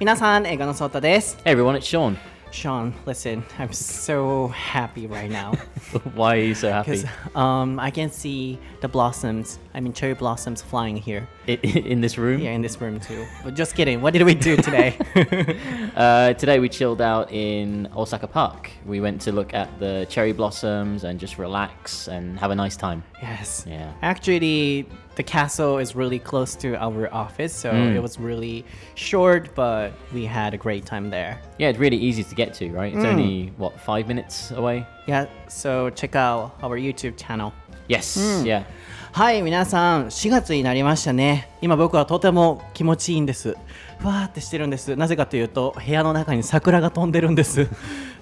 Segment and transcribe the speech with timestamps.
[0.00, 0.98] Minasan, Egano Sota.
[1.02, 2.16] Hey everyone, it's Sean.
[2.52, 5.52] Sean, listen, I'm so happy right now.
[6.14, 7.04] Why are you so happy?
[7.34, 11.28] Um, I can see the blossoms, I mean cherry blossoms flying here.
[11.46, 12.40] In this room?
[12.40, 13.26] Yeah, in this room too.
[13.44, 14.96] But just kidding, what did we do today?
[15.96, 18.70] uh, today we chilled out in Osaka Park.
[18.86, 22.76] We went to look at the cherry blossoms and just relax and have a nice
[22.76, 23.04] time.
[23.20, 23.66] Yes.
[23.68, 23.92] Yeah.
[24.00, 27.96] Actually, the castle is really close to our office, so Mm.
[27.96, 28.64] it was really
[28.94, 31.38] short, but we had a great time there.
[31.58, 32.94] Yeah, it's really easy to get to, right?
[32.94, 34.86] It's only, what, five minutes away?
[35.06, 37.52] Yeah, so check out our YouTube channel.
[37.88, 38.64] Yes, yeah.
[39.12, 41.48] はい、皆さん、4月になりましたね。
[41.60, 43.56] 今僕はとても気持ちいいんです。
[43.98, 44.94] ふわーってしてるんです。
[44.94, 47.68] なぜかというと、部屋の中に桜が飛んでるんです。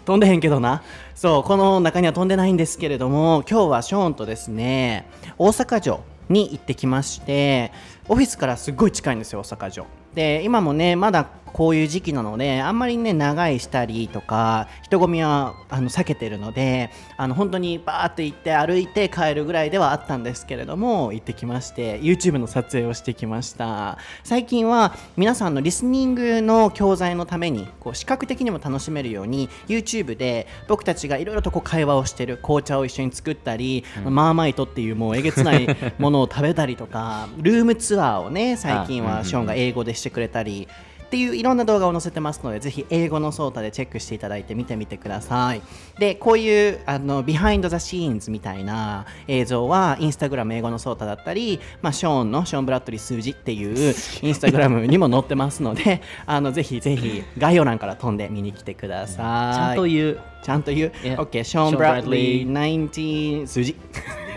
[0.06, 0.83] 飛んでへんけどな。
[1.14, 5.05] そう、この中には飛んでないんですけれども、今日はショーンとですね、
[5.36, 7.73] 大阪城に行ってきまして、
[8.09, 9.86] オフィスからすっごい近いんですよ、大阪城。
[10.14, 23.98] で、今もね、まだこういう時期なので、あんまりね、長いしたりとか、人混みはあの避けてるので、あの本当にバーって行って歩いて帰るぐらいではあったんですけれども、行ってきまして、YouTube の撮影をしてきました。
[24.24, 35.66] 最近は皆さんのリスニングの教材のために、こう視覚的にも楽しめるように、YouTube で僕たちがいろいろとこう会話をしてる、紅茶を一緒に作ったり、マーマイトっていうもうえげつない
[35.98, 40.69] ものを食べたりとか、ルームツアーをね、最近はショーンが英語でしてくれたり、
[41.09, 45.62] っていういろんな動画を載せてますのでぜひ英語のソータでチェックしていただいて見てみてください
[45.98, 60.20] でこういうあの behind the scenes みたいな映像はインスタグラム英語のソータだったり、まあ、ショーンのショーン・ブラッドリー数字っていう インスタグラムにも載ってますのであのぜひぜひ概要欄から飛んで見に来てくださいちゃんと言う。
[60.42, 61.17] ちゃんと言う、Yeah.
[61.19, 63.77] OK ショーン・ Sean ブラッドリ Bradley ー19数字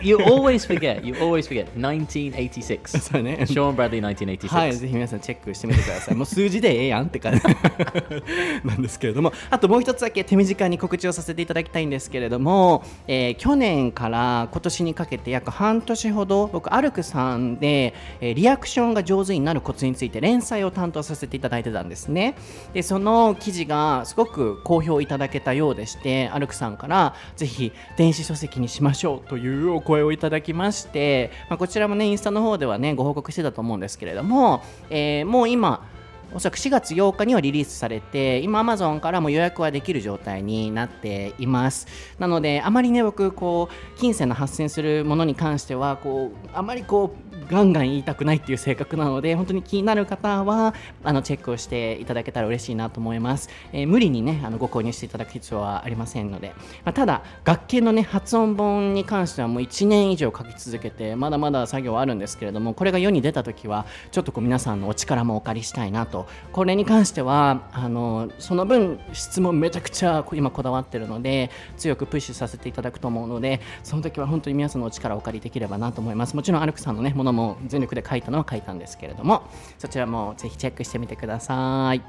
[0.03, 1.03] You always forget.
[1.05, 1.67] You always forget.
[1.75, 2.88] 1986.
[2.99, 4.47] そうね Sean Bradley, 1986.
[4.55, 6.16] はい、ぜひ皆さんチェックしてみてください。
[6.17, 7.41] もう数字でええやんって感じ
[8.67, 22.33] なんですけれども、あともう一つだけ手短に告知をさせていただきたいんですけれども、えー去年から今年にかけて約半年ほど、僕、アルクさんで、えーリアクションが上手になるコツについて連載を担当させていただいてたんですね。
[22.73, 35.88] で、その記事がすごく好評いただけたようでしして、アルクさんからぜひ電子書籍にしましょうというお声をいただきまして、まあ、こちらもねインスタの方ではねご報告してたと思うんですけれども、えーもう今
[36.34, 41.88] おそらく4月8日にはリリースされて今 Amazon からも予約はできる状態になっています。
[42.19, 56.53] なのであまりね僕こう金銭の発生するものに関してはこうあまりこうガンガン言いたくないっていう性格なので本当に気になる方はあのチェックをしていただけたら嬉しいなと思います、えー無理にねあのご購入していただく必要はありませんので、
[56.86, 66.20] まあ、ただ楽器のね発音本に関してはもう1年以上書き続けてまだまだ作業はあるんですけれどもこれが世に出た時はちょっとこう皆さんのお力もお借りしたいなと
[66.51, 79.43] これに関してはあのその分質問めちゃくちゃ今こだわってるので強くプッシュさせていただくと思うのでその時は本当に皆さんのお力をお借りできればなと思いますもちろんアルクさんのねものも全力で書いたのは書いたんですけれども
[79.77, 82.01] そちらもぜひチェックしてみてください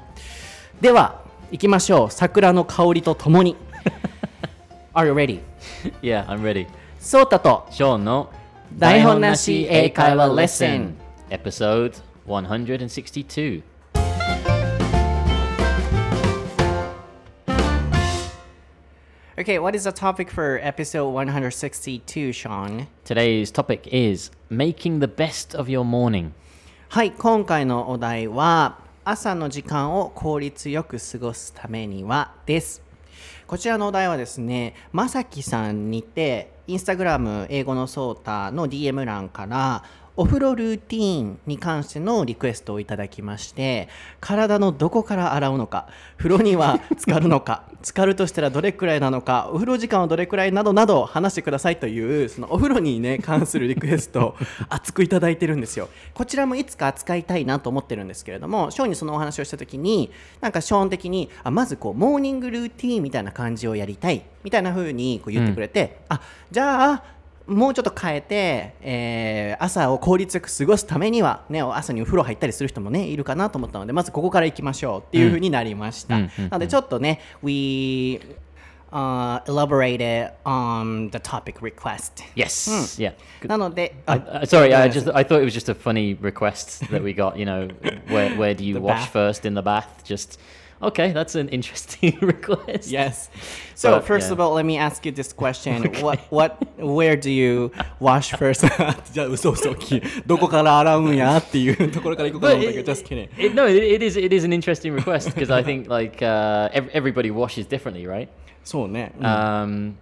[0.81, 3.55] では行きましょう桜の香りとともに
[4.93, 5.41] Are you ready?
[6.01, 6.67] Yeah, I'm ready.
[6.99, 8.31] ソータと Sean の
[8.77, 10.95] 台本なし英会話レッスン
[11.29, 13.63] Episode 162.
[19.35, 22.85] Okay, what is the topic for episode 162, Sean?
[23.03, 26.33] Today's topic is making the best of your morning.
[26.89, 32.83] はい、今回のお題は朝の時間を効率よく過ごすためにはです。
[33.47, 39.83] こちらのお題はですね、まさきさんにて、インスタグラム英語のソータの DM 欄から、
[40.15, 45.87] お風呂ルーティーンに関してのリクエストをいただきまして、体のどこから洗うのか、
[46.17, 54.35] 風呂には 浸かるのか、浸かるとしたらどれくらいなのか、お風呂時間はどれくらいなどなど話してくださいという、そのお風呂にね、関するリクエストを
[54.69, 55.89] 熱くいただいてるんですよ。
[56.13, 60.11] こちらもいつか扱いたいなと思ってるんですけれども、ショーンにそのお話をしたときに、
[60.41, 66.21] なんかショーン的に、あまずこう、モーニングルーティーンみたいな感じをやりたい、みたいな風にこう言ってくれて、あ、
[66.51, 67.03] じゃあ、
[67.47, 78.19] もうちょっと変えて、えー朝を効率よく過ごすためには、ね、朝にお風呂入ったりする人もねいるかなと思ったのでまずここから行きましょうっていう風になりました、うんなのでちょっとね We、
[78.91, 82.99] uh, elaborated on the topic request Yes.
[82.99, 83.13] Yeah.
[83.47, 86.85] なので I, あ uh, sorry, I just I thought it was just a funny request
[86.89, 87.37] that we got.
[87.37, 87.67] You know,
[88.07, 89.33] where where do you wash bath.
[89.33, 89.87] first in the bath?
[90.03, 90.39] Just
[90.82, 92.88] Okay, that's an interesting request.
[92.88, 93.30] Yes.
[93.74, 94.34] So But, first yeah.
[94.34, 95.82] of all, let me ask you this question.
[96.00, 98.62] What what where do you wash first?
[99.12, 103.28] じゃあ嘘嘘きどこから洗うんやっていうところから行こうかと But 思ったけど、 it, just kidding.
[103.38, 106.68] it- no, it, it is it is an interesting request because I think like uh,
[106.72, 108.28] ev- everybody washes differently, right?
[108.64, 109.12] そうね。
[109.18, 109.94] うん Um,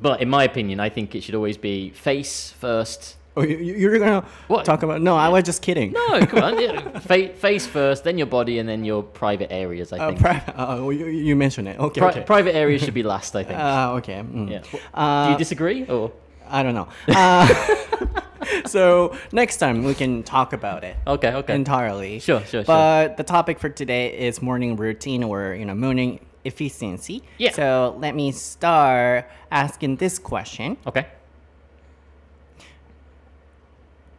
[0.00, 3.16] but in my opinion, I think it should always be face first.
[3.37, 4.65] Oh, you, you're gonna What?
[4.65, 5.01] talk about?
[5.01, 5.93] No, I was just kidding.
[5.93, 9.93] No, come on, yeah, fa- face first, then your body, and then your private areas.
[9.93, 11.79] I Uh, think pri- uh, you, you mentioned it.
[11.79, 12.01] Okay.
[12.01, 12.21] Pri- okay.
[12.23, 13.35] private areas should be last.
[13.35, 13.57] I think.
[13.59, 14.21] Uh, okay.
[14.23, 14.49] mm.
[14.51, 14.63] yeah.
[14.93, 16.11] Uh, Do you disagree or?
[16.49, 16.89] I don't know.
[17.07, 17.47] Uh,
[18.65, 21.55] so next time we can talk about it Okay, okay.
[21.55, 22.19] entirely.
[22.19, 22.63] Sure, sure, sure.
[22.65, 27.23] But the topic for today is morning routine or you know morning efficiency.
[27.37, 27.51] Yeah.
[27.53, 30.77] So let me start asking this question.
[30.85, 31.05] okay.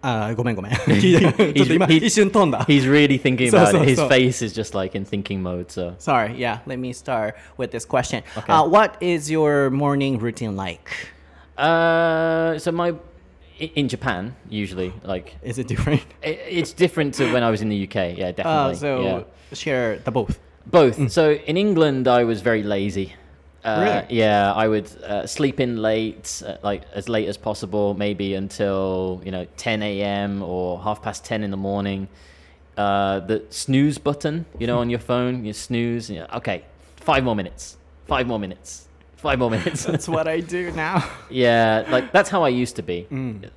[0.01, 0.71] あーごめんごめん。
[0.73, 2.59] 聞いてちょっと今 he's- 一瞬飛んだ。
[2.67, 3.89] He's really thinking So, about so, it.
[3.89, 4.07] His so.
[4.07, 5.65] face is just like in thinking mode.
[5.71, 6.59] So Sorry, yeah.
[6.67, 8.21] Let me start with this question.
[8.37, 8.53] Okay.
[8.53, 10.89] Uh, what is your morning routine like?
[11.57, 12.93] Uh, so my
[13.59, 16.01] i- in Japan usually like Is it different?
[16.23, 18.15] i it's different to when I was in the UK.
[18.17, 18.71] Yeah, definitely.
[18.71, 19.23] Uh, so yeah.
[19.53, 20.39] share the both.
[20.69, 21.11] Both.
[21.11, 23.13] So in England, I was very lazy.
[23.64, 24.18] Uh, Really?
[24.18, 29.20] Yeah, I would uh, sleep in late, uh, like as late as possible, maybe until
[29.24, 30.42] you know 10 a.m.
[30.42, 32.08] or half past 10 in the morning.
[32.76, 36.08] Uh, the snooze button, you know, on your phone, you snooze.
[36.08, 36.64] And you're, okay,
[36.96, 37.76] five more minutes.
[38.06, 38.88] Five more minutes.
[39.16, 39.84] Five more minutes.
[39.92, 41.08] That's what I do now.
[41.30, 43.06] Yeah, like that's how I used to be,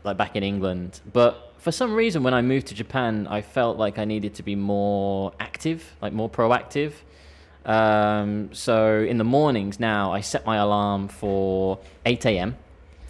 [0.04, 1.02] like back in England.
[1.12, 4.44] But for some reason, when I moved to Japan, I felt like I needed to
[4.44, 6.92] be more active, like more proactive.
[7.66, 12.58] Um, so in the mornings now, I set my alarm for 8 a.m.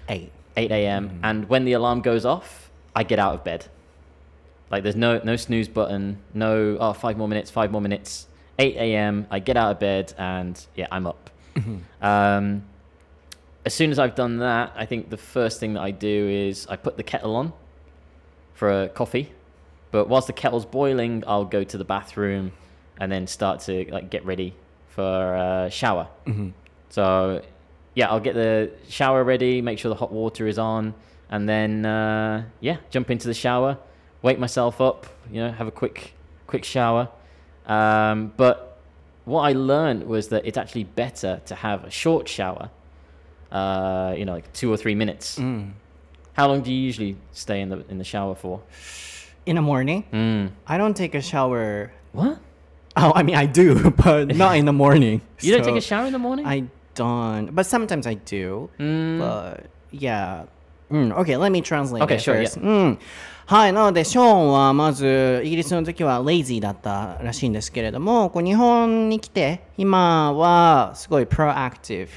[0.09, 0.31] Eight.
[0.57, 1.19] 8 a.m.
[1.21, 3.65] and when the alarm goes off, I get out of bed.
[4.71, 8.27] Like there's no no snooze button, no oh five more minutes, five more minutes.
[8.57, 9.27] 8 a.m.
[9.29, 11.29] I get out of bed and yeah, I'm up.
[12.01, 12.63] um,
[13.65, 16.65] as soon as I've done that, I think the first thing that I do is
[16.67, 17.51] I put the kettle on
[18.53, 19.33] for a coffee.
[19.91, 22.53] But whilst the kettle's boiling, I'll go to the bathroom
[22.99, 24.53] and then start to like get ready
[24.89, 26.07] for a shower.
[26.89, 27.41] So
[27.93, 30.93] yeah, I'll get the shower ready, make sure the hot water is on,
[31.29, 33.77] and then uh, yeah, jump into the shower,
[34.21, 36.13] wake myself up, you know, have a quick
[36.47, 37.09] quick shower.
[37.67, 38.79] Um, but
[39.25, 42.69] what I learned was that it's actually better to have a short shower,
[43.51, 45.37] uh, you know, like two or three minutes.
[46.33, 48.61] How long do you usually stay in the in the shower for?
[49.45, 50.49] In the morning, Mm.
[50.67, 51.91] I don't take a shower.
[52.13, 52.39] What?
[52.97, 55.21] Oh, I mean, I do, but not in the morning.
[55.41, 56.45] You don't take So a shower in the morning?
[56.45, 56.63] I
[56.93, 58.69] don't, but sometimes I do.
[58.79, 59.19] Mm.
[59.19, 60.45] But yeah.
[60.89, 62.59] Mm, okay, let me translate Okay, it sure, first.
[62.61, 62.99] うん。
[63.47, 72.11] はい、なので、ショーンはまず、イギリスの時はレイジーだったらしいんですけれども、こう日本に来て、今はすごいプロアクティブ。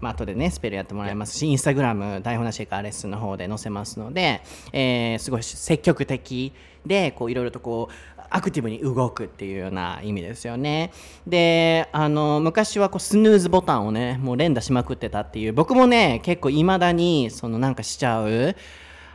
[0.00, 4.40] まあ後でね、スペルやってもらいますし、インスタグラム、台本なしからレッスンの方で載せますので、
[4.72, 6.52] えーすごい積極的
[6.84, 10.92] で、こういろいろとこう、アクティブに動くっていうような意味ですよね。
[11.26, 18.56] で、あの、昔はこうスヌーズボタンをね、もう連打しまくってたっていう、僕もね、結構いまだに、そのなんかしちゃう、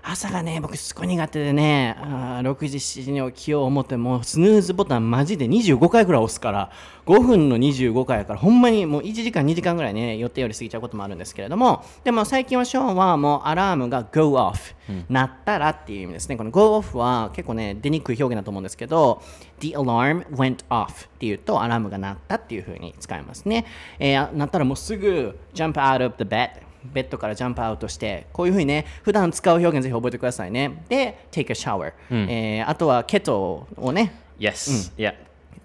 [0.09, 6.71] 朝がね、僕すごい苦手でね、あ6時、7時に起きよう思っても、スヌーズボタンマジで25回ぐらい押すから、
[7.05, 14.75] 5分の25回やから、ほんまにもう1時間、2時間ぐらいね、予定より過ぎちゃうこともあるんですけれども、でも最近はショーンはもうアラームが go off、
[15.09, 16.37] 鳴ったらっていう意味ですね。
[16.37, 19.21] この go off は結構ね、出にくい表現だと思うんですけど、
[19.59, 23.65] the alarm went off っていうと、アラームが鳴ったっていう風に使いますね。
[23.99, 30.83] えー、鳴ったらもうすぐ jump out of the bed ベッドからジャンプアウトしてこういうふうにね普段使う表現ぜひ覚えてくださいね。
[30.89, 34.13] で take a shower、え、あとはケトをね。
[34.39, 35.15] Yes、うん、yeah.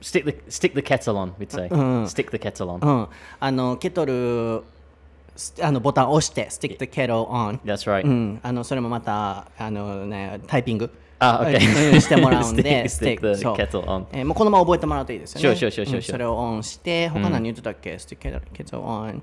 [0.00, 4.64] Stick the stick the kettle on we'd say、うん、stick the kettle on、うん、あのケトル
[5.62, 8.00] あのボタンを押して stick the kettle on that's right.
[8.00, 10.90] S、うん、あのそれもまたあのねタイピング。
[11.24, 12.00] あ、オッケー。
[12.00, 14.08] してもらうんで、ステック、ケトルオン。
[14.10, 16.00] え、もうこのまま覚えてもらうといいですよね。
[16.02, 19.22] それをオンして、他何言ってたっけ、ステック、ケトルオン。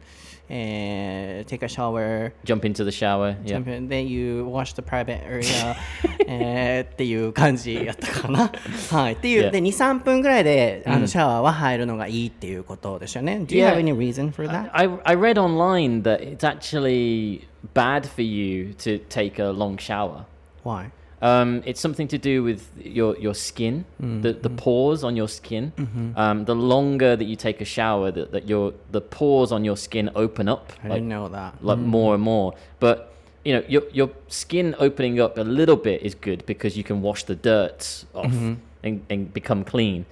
[0.49, 2.33] and take a shower.
[2.43, 3.37] Jump into the shower.
[3.45, 3.57] Yeah.
[3.57, 5.77] In, then you wash the private area
[6.27, 8.51] えーっていう感じやったかな。
[8.91, 9.13] はい。
[9.13, 9.51] っていう、yeah.
[9.51, 13.41] で、2、3分ぐらいで、あの、シャワーは入るのがいいっていうことですよね。
[13.45, 13.73] Do you yeah.
[13.73, 13.75] Mm.
[13.75, 14.69] have any reason for that?
[14.73, 20.25] I, I read online that it's actually bad for you to take a long shower.
[20.63, 20.89] Why?
[21.21, 24.21] Um, it's something to do with your, your skin, mm-hmm.
[24.21, 25.73] the, the pores on your skin.
[25.75, 26.17] Mm-hmm.
[26.17, 29.77] Um, the longer that you take a shower, that, that your the pores on your
[29.77, 31.63] skin open up I like, know that.
[31.63, 31.85] like mm.
[31.85, 32.53] more and more.
[32.79, 36.83] But you know, your your skin opening up a little bit is good because you
[36.83, 38.53] can wash the dirt off mm-hmm.
[38.83, 40.05] and, and become clean.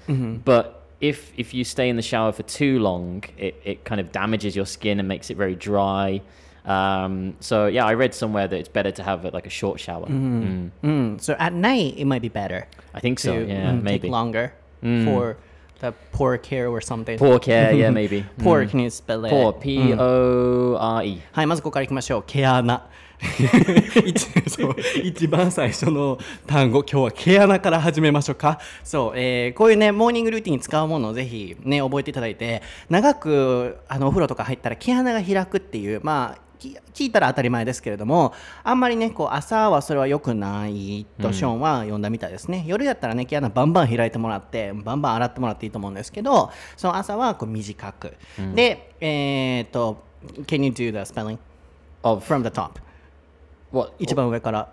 [0.44, 4.12] But if if you stay in the shower for too long, it, it kind of
[4.12, 6.22] damages your skin and makes it very dry.
[6.68, 10.06] Um, so yeah, I read somewhere that it's better to have like a short shower.
[10.08, 10.72] Mm.
[10.84, 13.32] Mm, so at night it might be better I think so.
[13.34, 14.10] to Yeah, mm, maybe.
[14.10, 14.52] longer
[15.06, 15.38] for
[15.80, 17.18] the poor care or something.
[17.18, 17.72] Poor care.
[17.74, 18.26] Yeah, maybe.
[18.44, 18.70] Poor, Mm.
[18.70, 19.30] can you spell it?
[19.30, 19.54] Poor.
[19.54, 21.22] P O R E.
[21.32, 22.24] はい、まずここからいきましょう。
[22.28, 22.86] 毛穴。
[24.06, 28.60] 一そう一番最初の単語、今日は毛穴から始めましょうか。
[28.84, 38.34] そう、えーこういうね、モーニングルーティンに使うものをぜひね、覚えていただいて、長くあのお風呂とか入ったら毛穴が開くっていう、まあ、き聞いたら当たり前ですけれども、
[38.64, 42.64] あんまりね、こう朝はそれは良くないとショーンは呼んだみたいですね。
[42.68, 48.14] 夜やったらね、毛穴バンバン開いてもらって、バンバン洗ってもらっていいと思うんですけど、その朝はこう短く。
[48.56, 50.04] で、えーっと、
[50.46, 51.38] Can you do the spelling?
[52.04, 52.80] Of from the top
[53.72, 53.92] what?
[54.00, 54.70] 一番上から、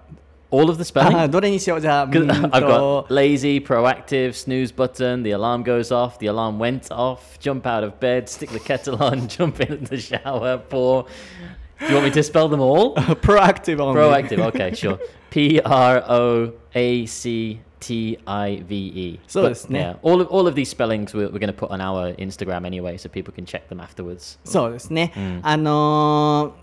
[0.51, 1.29] All of the あ spelling.
[1.29, 6.95] どれにしようじゃあ I've と got lazy, proactive, snooze button, the alarm goes off, the alarm went
[6.95, 11.07] off, jump out of bed, stick the kettle on, jump in the shower, pour.
[11.80, 12.96] Do you want me to spell them all?
[12.96, 15.00] proactive only Proactive, okay, sure.
[15.30, 19.20] P R O A C T I V E.
[19.28, 19.98] そうですね。
[20.04, 22.66] Yeah, all of all of these spellings we're, we're going to put on our Instagram
[22.66, 24.38] anyway, so people can check them afterwards.
[24.44, 26.54] そうですね、あの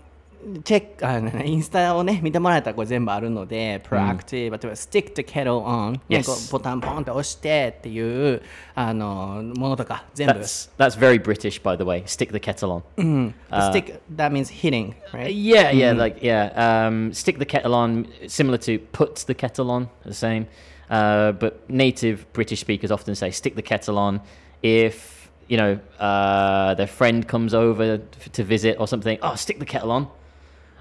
[0.63, 8.41] チェックあのインスタをね見てもらえたらこれ全部あるので、proactive、例えば stick the kettle on、ね Yes こうボタンポンって押してっていう
[8.75, 12.03] あのーものとか全部 That's that's very British, by the way.
[12.05, 13.33] Stick the kettle on.
[13.71, 16.53] stick that means hitting right Yeah, yeah, like yeah.
[16.55, 20.47] Um, stick the kettle on, similar to put the kettle on, the same.
[20.89, 24.21] Uh, but native British speakers often say stick the kettle on
[24.61, 29.17] if you know uh, their friend comes over f- to visit or something.
[29.21, 30.07] Oh, stick the kettle on.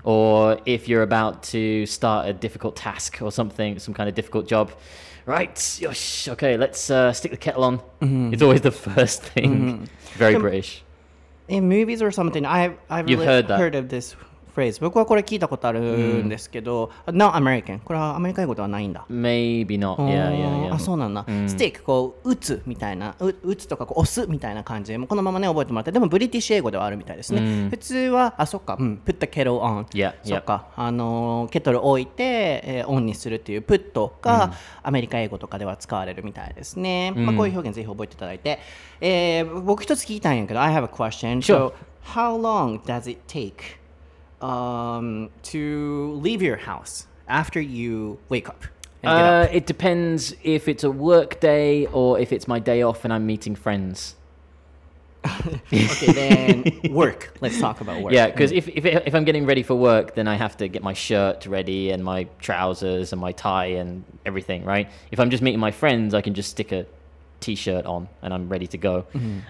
[0.04, 4.48] Or if you're about to start a difficult task or something, some kind of difficult
[4.48, 4.72] job.
[5.28, 7.82] Right, yosh, okay, let's uh, stick the kettle on.
[8.34, 9.88] It's always the first thing.
[10.16, 10.84] Very Um, British.
[11.48, 13.60] in movies or something I've, I've You've really heard that.
[13.60, 14.16] heard of this
[14.56, 14.80] phrase.
[14.82, 17.80] 僕はこれ聞いたことあるんですけど、not American.
[17.80, 19.06] これはアメリカ英語ではないんだ。
[19.10, 19.96] Maybe not.
[19.98, 20.74] Yeah, yeah, yeah.
[20.74, 25.92] あそうなんだ、スティックこう打つみたいなう打つとかこう押すみたいな感じでもうこのままね覚えてもらって。
[25.92, 30.68] でもブリティッシュ英語ではあるみたいですね、普通はあそっか、うん、put the kettle on Yeah, そっか。
[30.76, 34.54] あのーケトル置いて、えーオンにするっていう put が、
[34.84, 38.60] アメリカ英語とかでは使われるみたいですね、まあ、こういう表現ぜひ覚えていただいて、
[39.00, 41.70] えー僕一つ聞きたいんやけど I have a question Sure.
[41.70, 43.54] so how long does it take
[44.42, 48.66] um, to leave your house after you wake up
[49.02, 49.50] get up?
[49.50, 53.14] Uh, it depends if it's a work day or if it's my day off and
[53.14, 54.16] I'm meeting friends.
[55.72, 57.38] okay, then work.
[57.42, 58.12] Let's talk about work.
[58.12, 60.82] Yeah, because if, if, if I'm getting ready for work, then I have to get
[60.82, 64.90] my shirt ready and my trousers and my tie and everything, right?
[65.12, 66.88] If I'm just meeting my friends, I can just stick a
[67.42, 69.06] t-shirt on and I'm ready to go.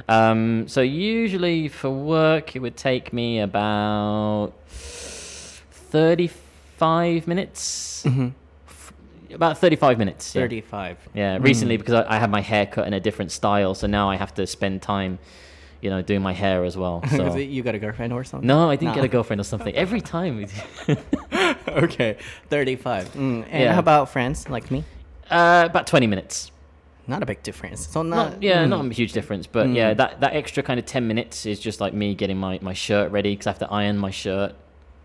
[0.09, 8.05] Um, so usually for work, it would take me about 35 minutes.
[8.05, 8.93] F-
[9.33, 10.35] About 35 minutes.
[10.35, 10.41] yeah.
[10.41, 10.97] 35.
[11.13, 14.09] Yeah, recently because I, I had my hair cut in a different style, so now
[14.09, 15.19] I have to spend time,
[15.81, 17.03] you know, doing my hair as well.
[17.09, 18.47] So you got a girlfriend or something?
[18.47, 19.73] no, I didn't get a girlfriend or something.
[19.75, 20.45] Every time,
[21.67, 22.17] okay,
[22.49, 23.13] 35.
[23.13, 23.45] Mm.
[23.49, 23.73] And Yeah.
[23.73, 24.83] how about friends like me?
[25.29, 26.51] uh, about 20 minutes
[27.10, 27.86] Not a big difference.
[27.86, 28.68] So not, Not, yeah, mm.
[28.68, 31.80] not a huge difference, but yeah, that, that extra kind of 10 minutes is just
[31.80, 34.54] like me getting my, my shirt ready because I have to iron my shirt,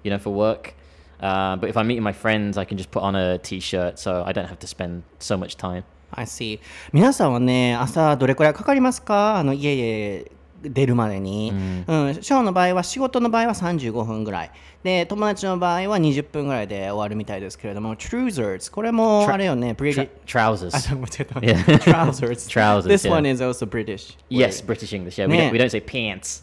[0.03, 0.73] you know, for work.
[1.19, 4.23] Uh, but if I'm meeting my friends, I can just put on a t-shirt, so
[4.25, 5.83] I don't have to spend so much time.
[6.13, 6.59] I see.
[6.91, 10.31] 皆さんはね、朝どれくらいかかりますかあの家へ
[10.62, 11.52] 出るまでに。
[11.86, 14.50] うん、ショーの場合は、仕事の場合は35分ぐらい。
[14.82, 20.70] で、友達の場合は20分ぐらいで終わるみたいですけれども、Trousers、これもあれよね、trousers.
[21.40, 21.78] Yeah.
[21.78, 22.48] Trousers.
[22.48, 23.10] Trousers, This yeah.
[23.10, 24.16] one is also British.
[24.28, 25.18] Yes, British English.
[25.18, 26.42] Yeah, we don't, we don't say pants.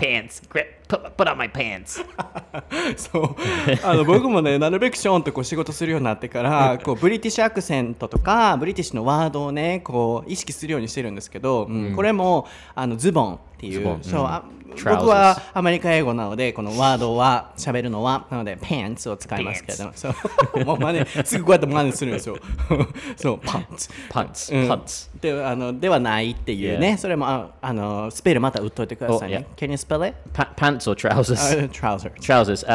[0.00, 0.42] Pants.
[0.48, 0.80] Grip.
[0.88, 2.04] Put, put on my pants.
[2.96, 3.36] そう
[3.84, 13.98] あの僕もねなるべくショーンとこう仕事するようになってからこうブリティッシュアクセントとかブリティッシュのワードをねこう意識するようにしてるんですけど、うんこれもあのズボンっていう
[14.76, 20.14] 僕はアメリカ英語なので、このワードは喋るのは、なので、パンツを使いますけれども、そう、
[20.64, 22.38] もう真似、すぐこうやって真似するんですよ。
[23.44, 23.88] パンツ。
[24.08, 24.68] パンツ。
[24.68, 26.98] パンツで,あのではないっていうね、yeah.
[26.98, 29.46] それもああの、スペルまた打っといてくださいね。
[29.48, 30.14] Oh, yeah.
[30.56, 31.74] パ,ンツ or trousers?、Uh, あ
[32.20, 32.66] Trousers.、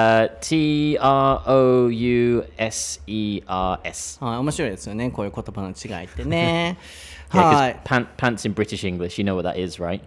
[4.25, 6.77] はい、面白いですよね、こういう言葉の違いってね。
[7.29, 7.79] はい。
[7.83, 9.99] パン,パンツ British English, you know that is, right?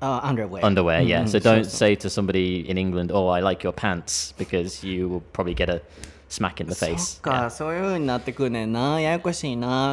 [0.00, 0.64] Uh, underwear.
[0.64, 1.20] Underwear, yeah.
[1.20, 1.28] Mm-hmm.
[1.28, 1.48] So mm-hmm.
[1.48, 5.54] don't say to somebody in England, "Oh, I like your pants," because you will probably
[5.54, 5.82] get a
[6.28, 7.20] smack in the face.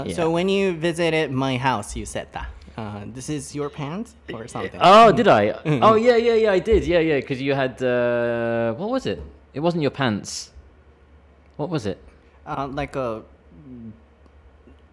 [0.05, 0.13] Yeah.
[0.13, 2.49] So when you visited my house, you said that.
[2.77, 4.79] Uh, this is your pants or something.
[4.81, 5.15] Oh, mm-hmm.
[5.15, 5.47] did I?
[5.53, 5.83] Mm-hmm.
[5.83, 6.85] oh, yeah, yeah, yeah, I did.
[6.85, 9.21] Yeah, yeah, because you had uh, what was it?
[9.53, 10.51] It wasn't your pants.
[11.55, 11.97] What was it?
[12.45, 13.23] Uh, like a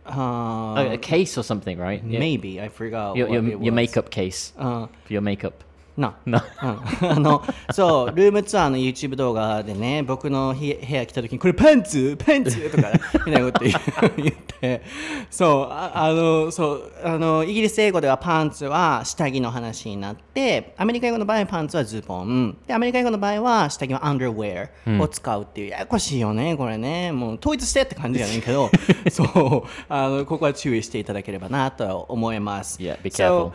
[0.06, 2.02] uh, a, a case or something, right?
[2.04, 3.16] Maybe I forgot.
[3.16, 5.62] Your, your, your makeup case Uh, for your makeup.
[5.96, 6.14] No.
[6.24, 6.40] No.
[6.62, 7.10] うん。
[7.10, 12.16] あのそうルームツアーの YouTube 動画でね僕の部部屋来た時にこれパンツ？
[12.16, 12.70] パンツ？
[12.70, 12.88] とか
[13.26, 13.72] みたいなこと言
[14.16, 14.82] 言って。
[15.30, 22.56] そうああのそうあのイギリス英語ではパンツは下着の話になってアメリカ英語の場合はパンツはズボン。
[22.66, 24.68] でアメリカ英語の場合は下着は underwear
[25.00, 27.12] を使うっていう、ややこしいよねこれね。
[27.12, 28.70] もう統一してって感じじゃないけど。
[29.10, 29.68] そう。
[29.88, 32.80] あのここは注意していただければなと思います。
[32.80, 33.52] Yeah, be So, careful.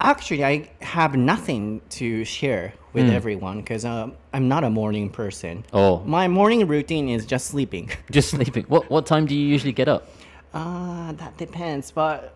[0.00, 5.64] Actually, I have nothing to share with everyone because uh, I'm not a morning person.
[5.72, 6.00] Oh.
[6.04, 7.90] My morning routine is just sleeping.
[8.10, 8.64] Just sleeping.
[8.68, 10.08] What what time do you usually get up?
[10.52, 11.90] Uh, that depends.
[11.90, 12.34] But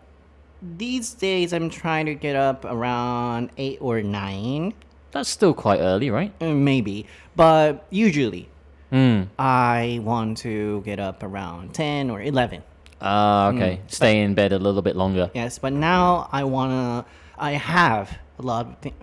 [0.61, 4.75] these days, I'm trying to get up around 8 or 9,
[5.13, 6.33] That's still quite early, right?
[6.41, 7.07] uh, maybe.
[7.37, 8.49] But usually,
[8.91, 9.25] Hmm.
[9.39, 12.63] I want to get up around 10 or 11.
[13.01, 13.81] Ah, okay.
[13.89, 15.31] Stay in bed a little bit longer.
[15.35, 17.05] Yes, but now I wanna.
[17.39, 18.97] I have a lot of things.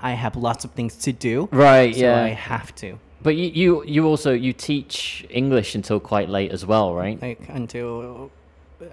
[0.00, 1.48] I have lots of things to do.
[1.50, 2.22] Right, So yeah.
[2.22, 2.98] I have to.
[3.20, 7.20] But you, you you also you teach English until quite late as well, right?
[7.20, 8.30] like until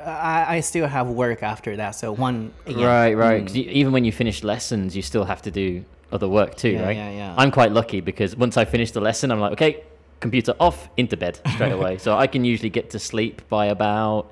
[0.04, 1.92] I, I still have work after that.
[1.92, 2.80] So one a.m.
[2.82, 3.46] Right, right.
[3.46, 6.70] 'Cause you, even when you finish lessons, you still have to do other work too,
[6.70, 6.96] Yeah, right?
[6.98, 7.36] yeah, yeah.
[7.38, 9.84] I'm quite lucky because once I finish the lesson, I'm like, okay,
[10.20, 11.98] computer off, into bed straight away.
[11.98, 14.32] so I can usually get to sleep by about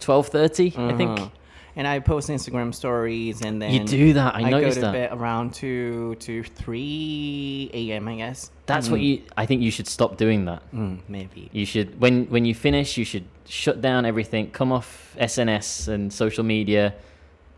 [0.00, 1.18] twelve I think.
[1.20, 1.28] Uh-huh.
[1.76, 4.36] And I post Instagram stories, and then You do that.
[4.36, 4.92] I go noticed to that.
[4.92, 8.06] bed around two to three a.m.
[8.06, 8.50] I guess.
[8.66, 9.22] That's what you.
[9.36, 10.62] I think you should stop doing that.
[10.72, 11.48] Mm, maybe.
[11.52, 16.12] You should when when you finish, you should shut down everything, come off SNS and
[16.12, 16.94] social media.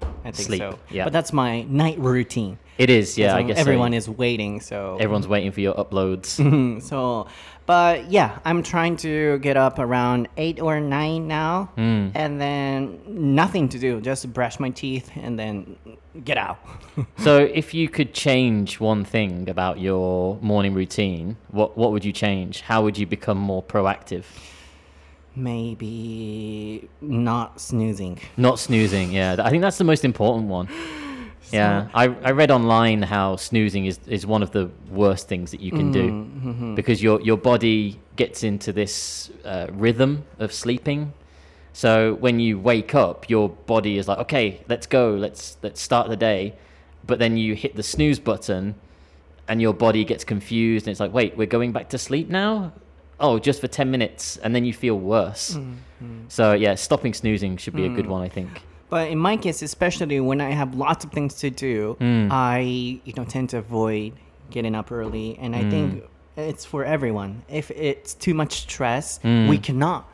[0.02, 0.78] I think Sleep, so.
[0.90, 1.04] yeah.
[1.04, 2.58] But that's my night routine.
[2.78, 3.34] It is, yeah.
[3.36, 3.60] I So guess so.
[3.60, 4.60] everyone is waiting.
[4.60, 6.38] So Everyone's waiting for your uploads.
[6.38, 7.26] Mm, so,
[7.64, 12.08] but yeah, I'm trying to get up around eight or nine now, Hmm.
[12.14, 15.76] and then nothing to do, just brush my teeth and then
[16.25, 16.58] get out.
[17.18, 22.12] so, if you could change one thing about your morning routine, what what would you
[22.12, 22.60] change?
[22.62, 24.25] How would you become more proactive?
[25.36, 28.18] Maybe not snoozing.
[28.36, 29.12] Not snoozing.
[29.12, 30.68] Yeah, I think that's the most important one.
[31.52, 35.60] Yeah, I, I read online how snoozing is, is one of the worst things that
[35.60, 41.12] you can do because your your body gets into this uh, rhythm of sleeping.
[41.72, 46.08] So when you wake up, your body is like, okay, let's go, let's let's start
[46.08, 46.54] the day.
[47.06, 48.75] But then you hit the snooze button,
[49.46, 52.72] and your body gets confused, and it's like, wait, we're going back to sleep now.
[53.18, 55.58] Oh, just for ten minutes, and then you feel worse.
[56.28, 58.50] So yeah, stopping snoozing should be a good one, I think.
[58.90, 62.28] But in my case, especially when I have lots of things to do, Hmm.
[62.30, 62.60] I
[63.04, 64.12] you know tend to avoid
[64.50, 66.40] getting up early, and I think Hmm.
[66.40, 67.42] it's for everyone.
[67.48, 69.48] If it's too much stress, Hmm.
[69.48, 70.04] we cannot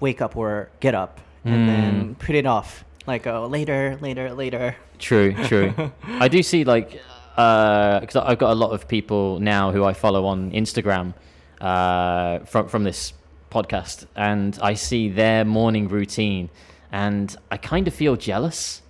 [0.00, 2.84] wake up or get up and then put it off.
[3.06, 4.76] Like oh, later, later, later.
[4.98, 5.72] True, true.
[6.18, 6.98] I do see like
[7.36, 11.14] because I've got a lot of people now who I follow on Instagram
[11.60, 13.12] uh, from from this
[13.50, 16.48] podcast, and I see their morning routine,
[16.92, 18.82] and I kind of feel jealous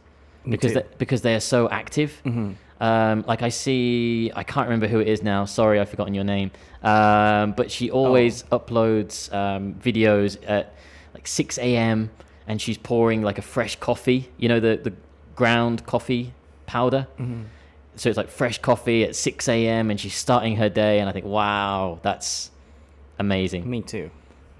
[0.48, 2.20] because they, because they are so active.
[2.80, 5.44] Um, like I see, I can't remember who it is now.
[5.44, 6.50] Sorry, I've forgotten your name.
[6.82, 10.72] Um, but she always uploads um, videos at
[11.12, 12.08] like 6 a.m.
[12.46, 14.30] and she's pouring like a fresh coffee.
[14.38, 14.94] You know the the
[15.36, 16.32] ground coffee
[16.66, 17.06] powder.
[17.96, 19.90] So it's like fresh coffee at 6 a.m.
[19.90, 21.00] and she's starting her day.
[21.00, 22.50] And I think, wow, that's
[23.20, 23.62] amazing.
[23.68, 24.10] Me too.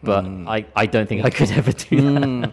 [0.02, 0.48] But mm.
[0.48, 2.22] I, I don't think I could ever do that.
[2.22, 2.52] うん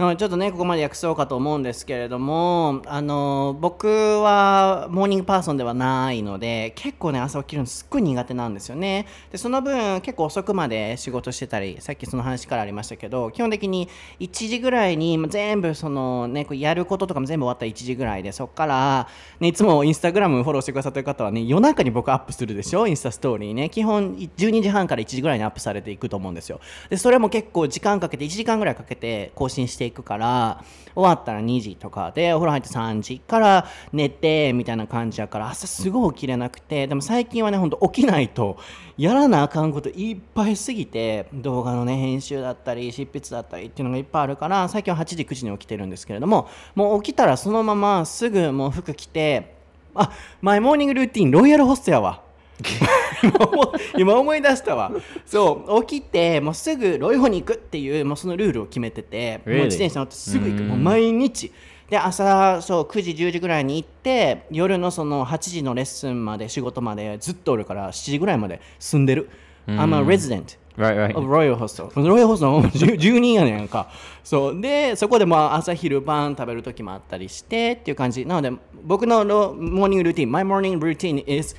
[0.00, 9.06] うんちょっとねここまで訳そうかと思うんですけれどもあの僕は morning person ではないので結構ね朝起きるのすっごい苦手なんですよね。
[9.30, 19.06] でその分結構遅くまで仕事してたりさっきその話からありましたけど基本的に1時ぐらいに全部そのねこうやることとかも全部終わったら1時ぐらいでそこから、
[19.38, 22.86] ね、いつもインスタグラムフォローしてくださってる方はね夜中に僕アップするでしょ？
[22.86, 23.68] インスタストーリーね。
[23.68, 26.58] 基本12時半から1時ぐらいにアップされていくと思うんですよ。
[26.88, 38.58] でそれも結構時間かけて1時間ぐらいかけて更新していくから終わったら2時とかでお風呂入って3時から寝てみたいな感じやから朝すごい起きれなくてでも最近はねほんと起きないと
[38.96, 49.56] やらなあかんこといっぱいすぎて動画のね編集だったり執筆だったりっていうのがいっぱいあるから最近は8時9時に起きてるんですけれどももう起きたらそのまますぐもう服着て
[49.94, 52.29] あマイモーニングルーティンロイヤルホストやわ。
[53.98, 54.92] 今思い出したわ。
[55.26, 59.64] そう起きてもうすぐロイホに行くっていうもうそのルールを決めてて、もう?
[59.64, 60.62] 自転車乗ってすぐ行く。
[60.62, 61.52] もう毎日。
[61.88, 69.28] で朝そう9時10時ぐらいに行って夜のその8時のレッスンまで仕事までずっとおるから7時ぐらいまで住んでる、
[69.66, 71.18] I'm a resident Right, right.
[71.18, 73.90] of Royal Hostel ロイヤルホストの住住人やねんか。
[74.22, 74.60] そう。
[74.60, 78.24] でそこでまあ朝昼晩食べる時もあったりしてっていう感じ。
[78.24, 78.52] なので
[78.84, 81.54] 僕のロモーニングルーティン My morning routine is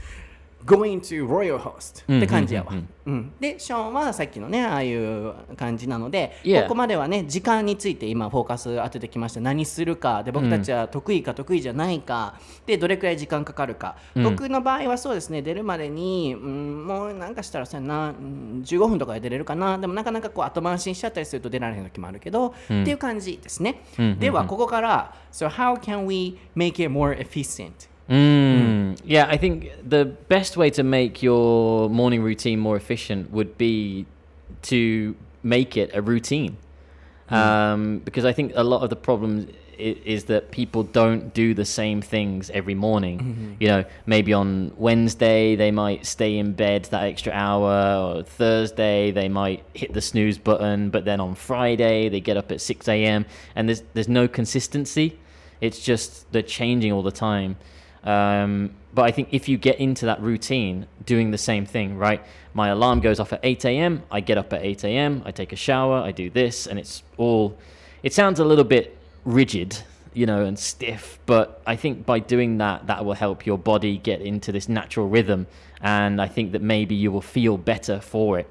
[0.65, 2.04] going to Royal Host.
[2.17, 2.76] って感じやわ、う
[3.12, 9.41] んでショーンはさっきのねああいう感じなので.ここまではね時間について今フォーカス当ててきました。
[9.41, 12.39] 何するかで僕たちは得意か得意じゃないか。
[12.65, 19.78] でどれくらい時間かかるか、僕の場合はそうですね出るまでに、うん、もうなんかしたらそうやな、うん、15分とかで出れるかな。
[19.78, 23.84] でもなかなかこう後回しにしちゃったりすると出られへん時もあるけど、っていう感じですね、
[24.19, 27.89] ではここから、So how can we make it more efficient?
[28.10, 29.00] Mm.
[29.04, 34.06] Yeah, I think the best way to make your morning routine more efficient would be
[34.64, 36.58] to make it a routine.
[37.30, 41.54] Um, because I think a lot of the problem is, is that people don't do
[41.54, 43.56] the same things every morning.
[43.60, 49.12] You know, maybe on Wednesday they might stay in bed that extra hour, or Thursday
[49.12, 52.88] they might hit the snooze button, but then on Friday they get up at 6
[52.90, 53.26] a.m.
[53.56, 55.18] and there's there's no consistency.
[55.62, 57.56] It's just they're changing all the time.
[58.04, 62.24] Um, but I think if you get into that routine, doing the same thing, right?
[62.54, 64.04] My alarm goes off at 8 a.m.
[64.12, 65.22] I get up at 8 a.m.
[65.26, 65.98] I take a shower.
[65.98, 67.58] I do this, and it's all.
[68.04, 69.78] It sounds a little bit rigid,
[70.14, 71.20] you know, and stiff.
[71.26, 75.08] But I think by doing that, that will help your body get into this natural
[75.08, 75.48] rhythm,
[75.82, 78.48] and I think that maybe you will feel better for it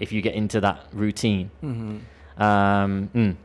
[0.00, 1.50] if you get into that routine.
[2.38, 3.36] Um, mm.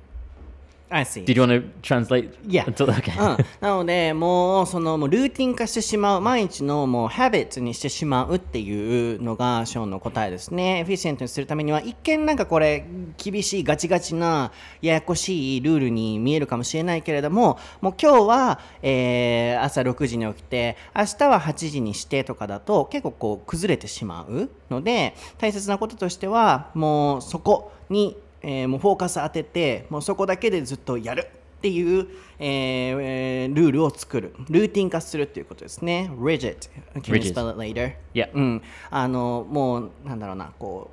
[0.92, 1.24] I see.
[1.24, 2.30] Did you want to translate?
[2.46, 2.66] Yeah.
[2.66, 3.18] Until, okay.
[3.18, 12.86] うん、なのでもうそのもうルーティン化してしまう毎日のもうハビットにしてしまうっていうのがショーンの答えですねエフィシエントにするためには一見なんかこれ
[13.18, 14.52] 厳しいガチガチな
[14.82, 32.08] ややこしいルールに見えるかもしれないけれどももう今日は、えー朝6時に起きて明日は8時にしてとかだと結構こう崩れてしまうので大切なこととしてはもうそこに、えーもうフォーカス当ててもうそこだけでずっとやるっていう、
[32.40, 34.34] えーえールールを作る。
[34.50, 36.10] ルーティン化するっていうことですね。
[36.20, 36.70] Rigid.
[36.96, 37.94] Can you spell it later?
[38.14, 38.30] Yeah.
[38.34, 40.90] うん、あのもうなんだろうなこ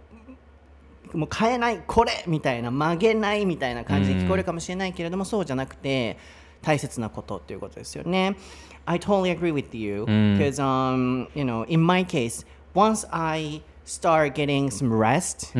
[1.15, 6.19] うもう変えないこれみたいな曲げないみたいな感じで聞こえるかもしれないけれども、そうじゃなくて
[6.61, 8.37] 大切なことっていうことですよね。
[8.85, 14.93] I totally agree with you because、um, you know in my case once I start getting some
[14.95, 15.55] rest、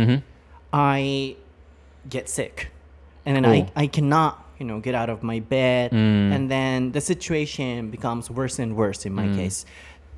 [0.71, 1.37] I
[2.09, 2.71] get sick.
[3.27, 3.71] And then I.
[3.77, 5.93] I cannot you know get out of my bed.
[5.93, 6.35] Mm.
[6.35, 9.37] And then the situation becomes worse and worse in my mm.
[9.37, 9.65] case.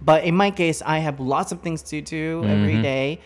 [0.03, 2.83] But in my case i have lots of things to do every mm-hmm.
[2.83, 3.20] day.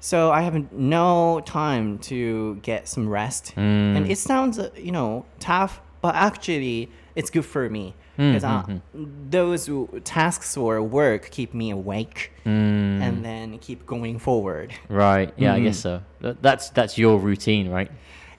[0.00, 3.54] So i have no time to get some rest.
[3.56, 4.10] And mm.
[4.10, 8.62] it sounds uh, you know tough but actually it's good for me mm, because uh,
[8.64, 9.30] mm, mm.
[9.30, 9.68] those
[10.04, 15.32] tasks or work keep me awake and then keep going forward Right.
[15.36, 16.02] Yeah, I guess so.
[16.20, 17.90] That's that's your routine, right?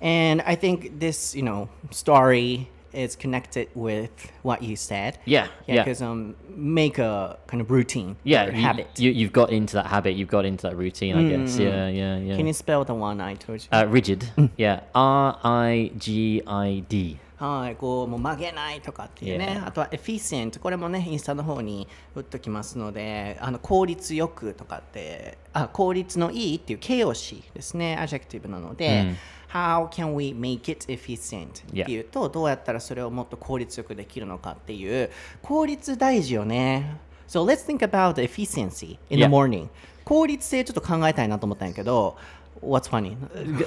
[0.02, 4.12] And I think this, you know, story is connected with
[4.44, 5.18] what you said.
[5.26, 5.84] Yeah, Yeah, yeah.
[5.84, 8.18] because um, make a kind of routine.
[8.24, 9.00] Yeah, you, habit.
[9.00, 10.12] You, you've got into that habit.
[10.16, 11.16] You've got into that routine.
[11.16, 11.58] I guess.
[11.58, 12.36] Yeah, yeah, yeah.
[12.36, 13.68] Can you spell the one I told you?
[13.72, 14.30] uh, rigid.
[14.58, 14.82] Yeah.
[14.94, 17.20] R I G I D.
[17.38, 19.68] はい、こうもう曲げないとかっていうね、Yeah.
[19.68, 29.16] あとはエフィシエント、これもね、インスタの方に打っときますので、あの効率よくとかって、あ効率のいいっていう形容詞ですね、 adjective なので、
[29.52, 31.64] How can we make it efficient?
[31.84, 36.98] っていうと、どうやったらそれをもっと効率よくできるのかっていう、効率大事よね。
[37.28, 39.30] So let's think about the efficiency in the Yeah.
[39.30, 39.70] morning.
[40.06, 42.18] 効率性ちょっと考えたいなと思ったんやけど、
[42.63, 43.17] What's funny?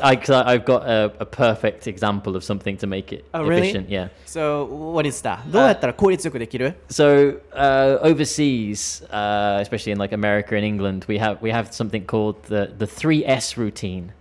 [0.04, 3.44] I, cause I, I've got a, a perfect example of something to make it Oh,
[3.44, 3.62] really?
[3.62, 3.90] efficient.
[3.90, 4.10] Yeah.
[4.26, 5.40] So, what is that?
[5.50, 11.72] どうやったら効率よくできる So uh, overseas, uh, especially in like America and England, we have we have
[11.74, 14.12] something called the the three S routine.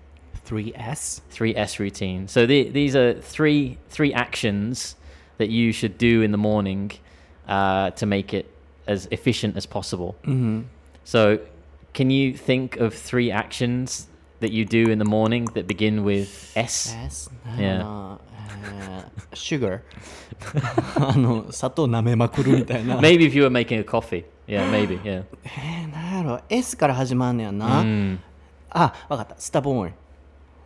[0.46, 1.20] 3S?
[1.30, 2.26] Three S routine.
[2.28, 4.96] So the, these are three three actions
[5.38, 6.92] that you should do in the morning
[7.48, 8.46] uh, to make it
[8.86, 10.16] as efficient as possible.
[10.24, 10.62] Mm-hmm.
[11.04, 11.38] So,
[11.94, 14.06] can you think of three actions
[14.44, 16.94] that you do in the morning that begin with S?
[17.04, 17.30] S?
[17.58, 17.80] Yeah.
[17.80, 18.20] あの、
[18.64, 19.80] えー、sugar
[20.96, 24.24] あの砂糖舐めまくるみたいな Maybe if you were making a coffee.
[24.46, 25.00] Yeah, maybe.
[25.02, 25.24] Yeah.
[25.44, 28.18] えー、なんやろ S から始まんねやな、 Mm.
[28.70, 29.94] あわかったスタボーン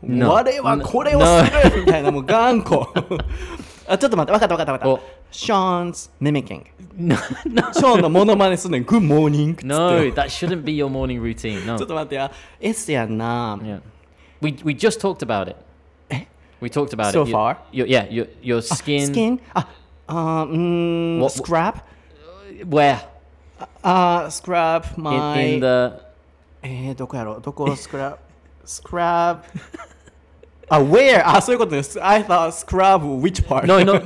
[0.02, 0.30] No.
[0.32, 2.86] 我はこれをするみたいなもう頑固
[3.88, 6.64] あちょっと待ってわかったわかったわかおった Sean's mimicking
[6.96, 11.64] No, no, ショーンのモノマネすんねん Good morning っつって no, that shouldn't be your morning routine.
[11.64, 11.86] ちょっ No.
[11.86, 12.30] と待ってや
[12.60, 13.80] S やんな、 Yeah.
[14.40, 15.56] We we just talked about it.
[16.60, 17.28] We talked about So it.
[17.28, 17.56] You- far?
[17.72, 19.06] Your, yeah, your your skin.
[19.06, 19.66] スキンあ
[20.06, 21.76] Uh, mm, What- scrap.
[22.68, 22.98] Where?
[23.82, 25.54] Uh, scrap In, my.
[25.54, 26.00] in the
[26.62, 28.16] えー、どこやろうどこ scrap
[28.64, 29.38] scrap
[30.69, 34.03] あ where あそういうことです I thought scrub which part no, not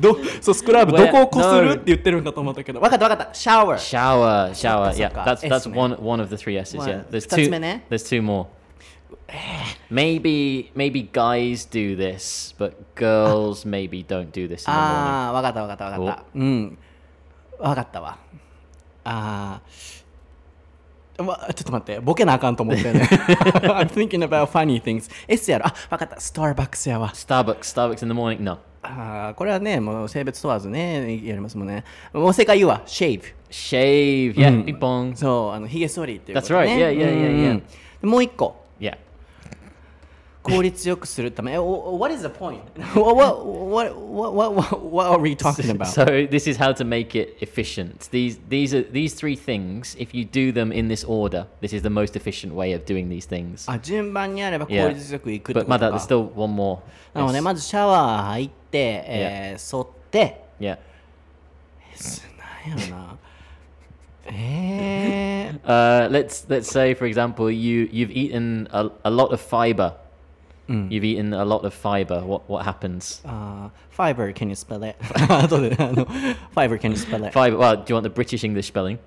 [0.00, 4.92] どそうスクラブどこをこする no って言ってるんかと思ったけどわかったわかったシャワー shower, shower.
[4.94, 6.86] Yeah, Sokka, that's that's S ね one one of the three S's.
[6.86, 7.50] Yeah, there's two.
[7.88, 8.46] There's two more.
[9.90, 14.96] Maybe maybe guys do this, but girls maybe don't do this in the morning.
[14.96, 16.78] ああわかったわかったわかったうん
[17.58, 18.18] わかったわ
[19.04, 19.60] ああ
[21.16, 23.08] ちょっと待って、ボケなあかんと思ってね。
[25.66, 27.14] あ、わかった、スターバックスやわ。
[27.14, 28.14] スターバックス、スターバックス in
[29.36, 31.84] これはね、もう性別問わずね、やりますもんね。
[32.12, 34.30] もう正解は、シェ、イブ、シェイ。
[34.32, 35.16] ブ、一本ピンポン。
[35.16, 36.38] そう、あの、ヒゲ剃りっていう。
[36.38, 37.62] That's right,
[38.02, 38.63] もう一個。
[40.43, 42.61] 効 率よくするためえお What is the point?
[42.95, 45.87] what, what, what, what, what, what are we talking about?
[45.87, 48.07] So this is how to make it efficient.
[48.11, 49.95] These these are these three things.
[49.99, 53.09] If you do them in this order, this is the most efficient way of doing
[53.09, 53.69] these things.
[53.69, 54.89] あ順番にあれば効 Yeah.
[54.89, 56.79] 率よくいくって But ことか Mada, there's still one more.
[57.13, 57.41] なので Yes.
[57.41, 60.77] まずシャワー入って、えー、剃って、 Yeah.
[62.67, 63.17] なんやろな。
[64.31, 69.93] えー、 Uh, let's let's say, for example, you you've eaten a, a lot of fiber.
[70.67, 72.21] You've eaten a lot of fiber.
[72.21, 73.21] What what happens?
[73.25, 74.95] あー fiber can you spell it?
[75.27, 76.05] 後であの
[76.55, 77.31] fiber can you spell it?
[77.33, 77.57] Fiber.
[77.57, 78.99] Well, do you want the British English spelling?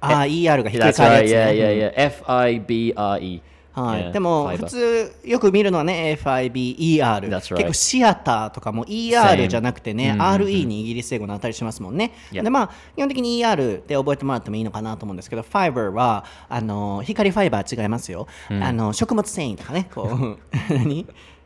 [0.00, 1.30] ああ ER がひっくり That's 返る right.
[1.30, 1.62] やつ、 Yeah, ね。
[1.62, 1.92] yeah, yeah.
[1.96, 3.42] F I B R E.
[3.73, 7.31] はい、Yeah, でも.普通よく見るのはね FIBER、right.
[7.39, 9.47] 結構シアターとかも ER.
[9.47, 20.37] じゃなくてね、RE にイギリス英語のあたりしますもんね.でまあ基本的に ER で覚えてもらってもいいのかなと思うんですけど Fiber はあの光ファイバー違いますよ、あの食物繊維とかねこう
[20.73, 21.05] 何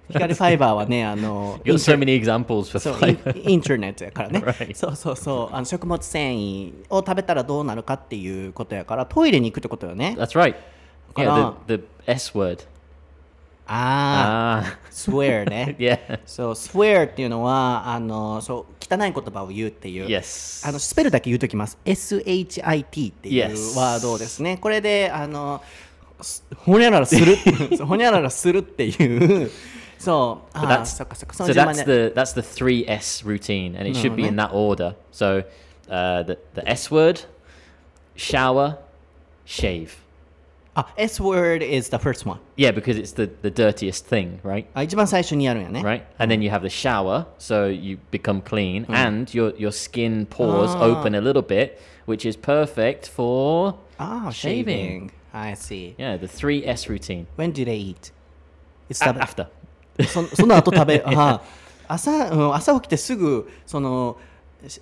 [0.09, 4.43] 光ファイバーはねあのイ.ンターネットやからね.
[4.73, 10.55] そうそうそうあの食物繊維を食べたらどうなるかっていうことやからトイレに行くってことよね That's right.
[11.15, 11.53] Yeah, Kana.
[11.67, 12.65] the, the S word.
[13.67, 16.19] ああ Ah, swear ね yeah.
[16.25, 20.05] そう、swear っていうのは、あの、そう、汚い言葉を言うっていう。
[20.05, 20.67] Yes.
[20.67, 21.77] あの、スペルだけ言うときます。
[21.83, 22.45] shit
[23.11, 23.75] っていう Yes.
[23.79, 24.57] ワードですね。
[24.57, 25.63] これで、あの、
[26.21, 27.37] すほにゃららする。
[27.75, 29.51] そうほにゃららするっていう。
[29.97, 30.57] そう。
[30.57, 31.33] あ But ー that's そっかそっか。
[31.33, 32.09] そ so の順番 that's で。
[32.09, 34.95] the that's the three S routine, and it should be in that order.
[35.11, 35.43] So
[35.89, 37.21] uh, the the S word,
[38.15, 38.77] shower,
[39.45, 39.89] shave.
[40.74, 42.38] あ、S word is the first one.
[42.56, 44.66] Yeah, because it's the the dirtiest thing, right?
[44.74, 45.80] あ、一番最初にやるんやね。
[45.82, 48.94] Right, and then you have the shower, so you become clean, Hmm.
[48.94, 50.84] and your your skin pores Ah.
[50.84, 54.64] open a little bit, which is perfect for あー、 shaving.
[54.64, 55.10] shaving.
[55.32, 55.94] I see.
[55.98, 57.26] Yeah, the three S routine.
[57.36, 58.12] When do they eat?
[58.88, 59.46] It's A- the- after.
[60.06, 61.40] そその後食べ、あ
[61.88, 64.16] 朝、うん、朝起きてすぐ、その、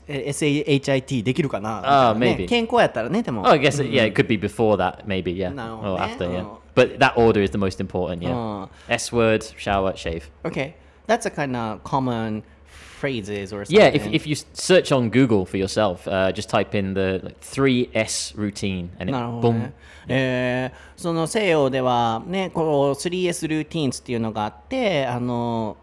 [0.08, 2.48] え SHIT できるかなみたいなね maybe.
[2.48, 3.42] 健康やったらね、でも。
[3.42, 5.36] Oh, I guess yeah, it could be before that, maybe.
[5.36, 6.04] Yeah, No, or eh?
[6.06, 6.26] after.
[6.32, 6.60] Yeah, Oh.
[6.76, 8.22] but that order is the most important.
[8.24, 8.34] Yeah.
[8.36, 8.70] Oh.
[8.88, 10.30] S word, shower, shave.
[10.46, 10.76] Okay.
[11.08, 12.44] That's a kind of common
[13.00, 13.76] phrases or something.
[13.78, 17.42] Yeah, if, if you search on Google for yourself, uh, just type in the like,
[17.42, 19.60] 3S routine and it なるほど、boom.
[19.60, 19.74] ね。
[20.08, 25.76] えーその西洋ではね、この 3S ルーティーンズっていうのがあって、あの、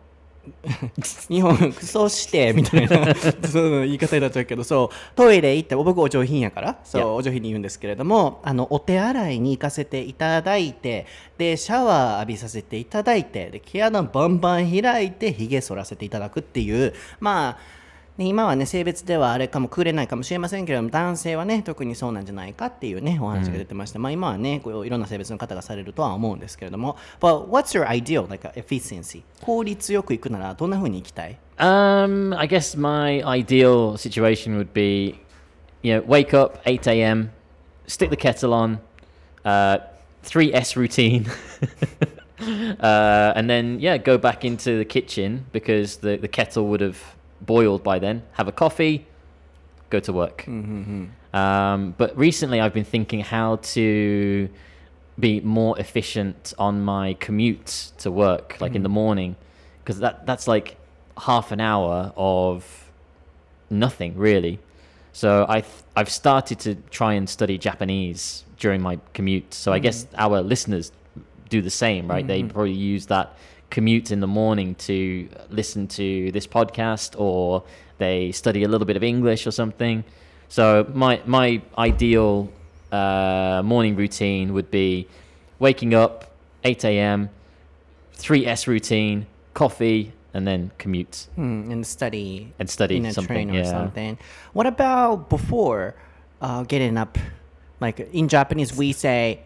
[1.28, 3.14] 日本、そしてみたいな
[3.48, 11.06] そう言い方になっちゃうけど、そう、トイレ行って、僕お上品やから、そう.お上品に言うんですけれども、あの、お手洗いに行かせていただいて、
[11.38, 17.79] で、シャワー浴びさせていただいて、で、毛穴バンバン開いて、髭剃らせていただくっていう、まあ、
[18.18, 35.20] ね今はね性別ではあれかもくれないかもしれませんけれども男性はね特にそうなんじゃないかっていうねお話が出てまして、まあ今はねこういろんな性別の方がされるとは思うんですけれども But what's your ideal like efficiency 効率よくいくならどんな風にいきたい Um, I guess my ideal situation would be,
[35.82, 37.32] you know, wake up 8 a.m.,
[37.86, 38.78] stick the kettle on,
[39.44, 39.78] uh,
[40.24, 41.26] 3S routine,
[42.80, 47.14] uh, and then yeah, go back into the kitchen because the, the kettle would have
[47.40, 48.22] boiled by then.
[48.32, 49.06] Have a coffee,
[49.90, 50.46] go to work.
[51.32, 54.48] Um, but recently, I've been thinking how to
[55.18, 58.82] be more efficient on my commute to work, like in mm-hmm.
[58.84, 59.36] the morning,
[59.82, 60.76] because that that's like
[61.18, 62.90] half an hour of
[63.68, 64.58] nothing really.
[65.12, 69.52] So I th- I've started to try and study Japanese during my commute.
[69.54, 70.16] So I guess mm-hmm.
[70.18, 70.92] our listeners
[71.48, 72.26] do the same, right?
[72.26, 72.48] They mm-hmm.
[72.48, 73.36] probably use that
[73.70, 77.62] commute in the morning to listen to this podcast or
[77.98, 80.04] they study a little bit of English or something.
[80.48, 82.50] So my my ideal
[82.92, 85.06] uh, morning routine would be
[85.58, 86.32] waking up
[86.64, 87.30] 8 a.m.
[88.16, 93.48] 3S routine, coffee, and then commute Mm, and study and study in a something.
[93.48, 93.70] train or yeah.
[93.70, 94.18] something.
[94.52, 95.94] What about before
[96.40, 97.16] uh, getting up?
[97.80, 99.40] Like in Japanese, we say.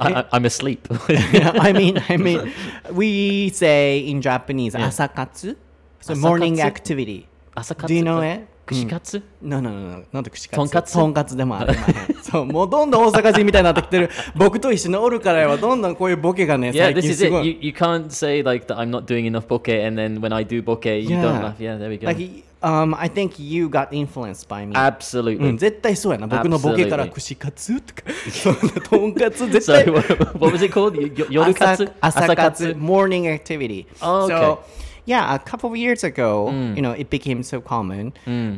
[0.00, 0.88] I, I'm asleep.
[1.08, 2.50] I mean, I mean,
[2.92, 4.88] we say in Japanese, Yeah.
[4.88, 5.56] asakatsu,
[6.00, 6.64] so morning Asakatsu?
[6.66, 7.28] activity.
[7.54, 7.86] Asakatsu?
[7.88, 8.48] Do you know it?
[8.64, 10.04] 串カツ No, no, no, no.
[10.12, 12.14] なんで串カツとんかつとんかつでもありまへん。
[12.22, 14.08] そう、もうどんどん大阪人みたいになってきてる。
[14.36, 17.32] 僕と一緒におるからは、どんどんこういうボケがね、Yeah, 最 this 近 is す it.
[17.44, 20.46] You, you can't say like that I'm not doing enough bokeh, and then when I
[20.46, 21.22] do bokeh, you Yeah.
[21.22, 21.56] don't laugh.
[21.60, 22.06] Yeah, there we go.
[22.06, 24.73] Like, um, I think you got influenced by me.
[24.75, 25.37] Absolutely.
[25.49, 26.27] うん、絶対そうやな。
[26.27, 27.11] 僕のボケから Absolutely.
[27.13, 29.91] 串カツとか、そんなとんかつ絶 So 対。
[29.91, 30.97] what, what was it called?
[30.97, 31.91] Y- y- Yorukatsu?
[32.01, 33.85] 朝朝活 morning activity.
[34.01, 34.35] Oh, okay.
[34.35, 34.59] So,
[35.05, 36.75] yeah, a couple of years ago, Mm.
[36.75, 38.11] you know, it became so common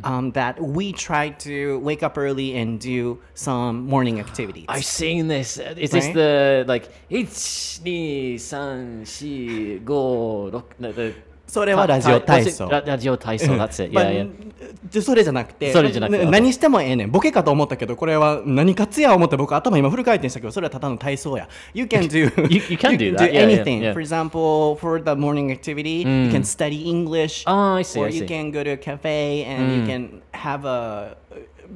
[0.03, 4.65] um, that we tried to wake up early and do some morning activities.
[4.67, 5.60] I've seen this.
[5.77, 6.13] Is this Right?
[6.15, 10.73] the like it's ni san shi go rock?
[10.79, 11.13] No, the
[11.46, 12.50] それはラジオ体?
[12.50, 12.68] 操。
[12.68, 13.94] ラジオ体操 That's it.
[13.94, 14.54] まあ Yeah, yeah.
[14.90, 23.18] でそれじゃなくてそれじゃなくてな何してもええねんボケかと思ったけどこれは何かつや思って僕頭今フル回転したけどそれはただの体操や You can do You- you can do that.
[23.18, 23.92] do Yeah, yeah, anything yeah.
[23.92, 28.11] For example for the morning activity you can study English Oh, I see, or I
[28.11, 31.16] you can go to a cafe and you can have a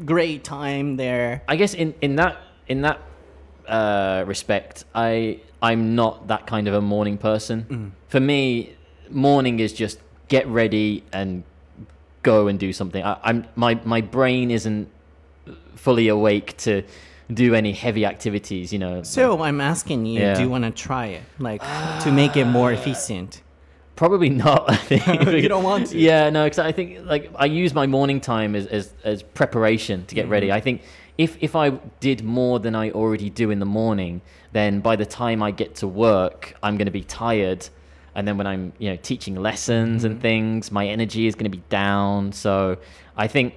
[0.05, 2.37] great time there I guess in in that
[2.69, 2.99] in that
[3.67, 7.93] uh, respect, I I'm not that kind of a morning person.
[8.09, 8.77] For me,
[9.11, 11.43] morning is just get ready and
[12.23, 13.03] go and do something.
[13.05, 14.89] I, I'm my my brain isn't
[15.75, 16.83] fully awake to
[17.33, 18.73] do any heavy activities.
[18.73, 19.03] You know.
[19.03, 20.35] So I'm asking you Yeah.
[20.35, 21.63] do you want to try it like
[22.03, 23.43] to make it more efficient
[23.97, 24.71] Probably not.
[24.71, 25.05] I think
[25.43, 25.99] You don't want to?
[25.99, 30.07] Yeah, no, because I think like I use my morning time as as, as preparation
[30.07, 30.33] to get Mm-hmm.
[30.33, 30.53] ready.
[30.53, 30.83] I think
[31.17, 34.21] if if I did more than I already do in the morning,
[34.53, 37.69] then by the time I get to work, I'm going to be tired,
[38.19, 40.13] and then when I'm you know teaching lessons Mm-hmm.
[40.13, 42.33] and things, my energy is going to be down.
[42.45, 42.53] So
[43.25, 43.55] I think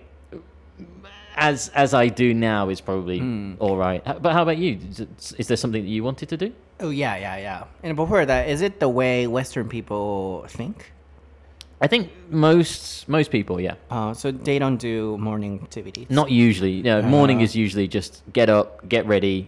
[1.36, 3.54] as as I do now is probably Hmm.
[3.60, 4.02] all right.
[4.24, 4.78] But how about you?
[4.90, 6.50] Is, is there something that you wanted to do?
[6.80, 7.64] Oh yeah, yeah, yeah.
[7.84, 10.92] And before that, is it the way Western people think?
[11.84, 13.76] I think most most people, yeah.
[13.90, 16.08] Uh, so they don't do morning activities.
[16.10, 16.72] Not usually.
[16.72, 19.48] You know, morning Uh, is usually just get up, get ready,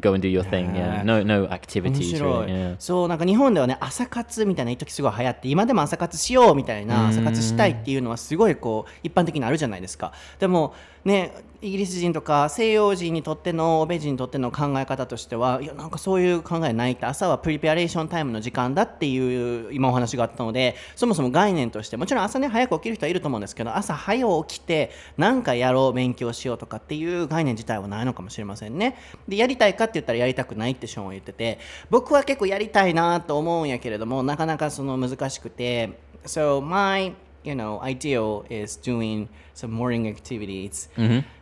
[0.00, 0.74] go and do your thing.
[0.74, 1.00] Yeah.
[1.00, 2.46] Uh, No no 面 activities really.
[2.48, 2.76] Yeah.
[2.78, 28.98] そうなんか日本ではね朝活みたいな一時すごい流行って今でも朝活しようみたいな朝活したいっていうのはすごいこう一般的にあるじゃないですかでもねイギリス人とか西洋人にとっての欧米人にとっての考え方としてはいやなんかそういう考えないって朝はプリペアレーションタイムの時間だっていう今お話があったのでそもそも概念としてもちろん朝ね早く起きる人はいると思うんですけど朝早起きて何かやろう勉強しようとかっていう概念自体はないのかもしれませんね。
[29.26, 40.89] でやりたいかって言ったらやりたくないってショーンは言ってて僕は結構やりたいなと思うんやけれどもなかなかその難しくて So my you know ideal is doing some morning activities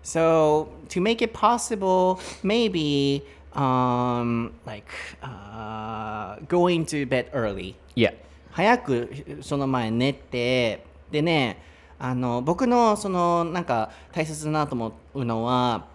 [0.04, 3.24] so to make it possible maybe
[3.54, 4.90] um like
[5.24, 8.14] uh, going to bed early Yeah.
[8.52, 9.10] 早く
[9.42, 11.58] その前寝てでね
[12.00, 15.86] あの僕のそのなんか大切だなと思うのは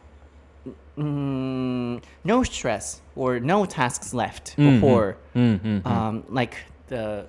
[0.96, 5.16] うーん no stress or no tasks left before
[5.84, 6.56] um, like
[6.88, 7.24] the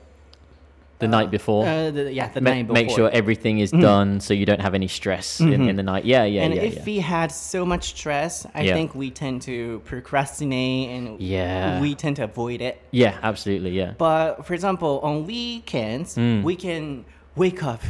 [0.98, 1.64] the night before.
[1.66, 4.61] uh, the, yeah the Ma- night before make sure everything is done so you don't
[4.61, 6.04] have any stress in, in the night.
[6.04, 6.62] Yeah, yeah, and yeah.
[6.62, 6.82] if yeah.
[6.87, 8.74] we had so much stress I Yeah.
[8.74, 11.80] think we tend to procrastinate and Yeah.
[11.80, 13.92] we tend to avoid it yeah, absolutely, yeah.
[13.96, 16.42] But for example, on weekends, Mm.
[16.42, 17.04] we can
[17.37, 17.82] wake up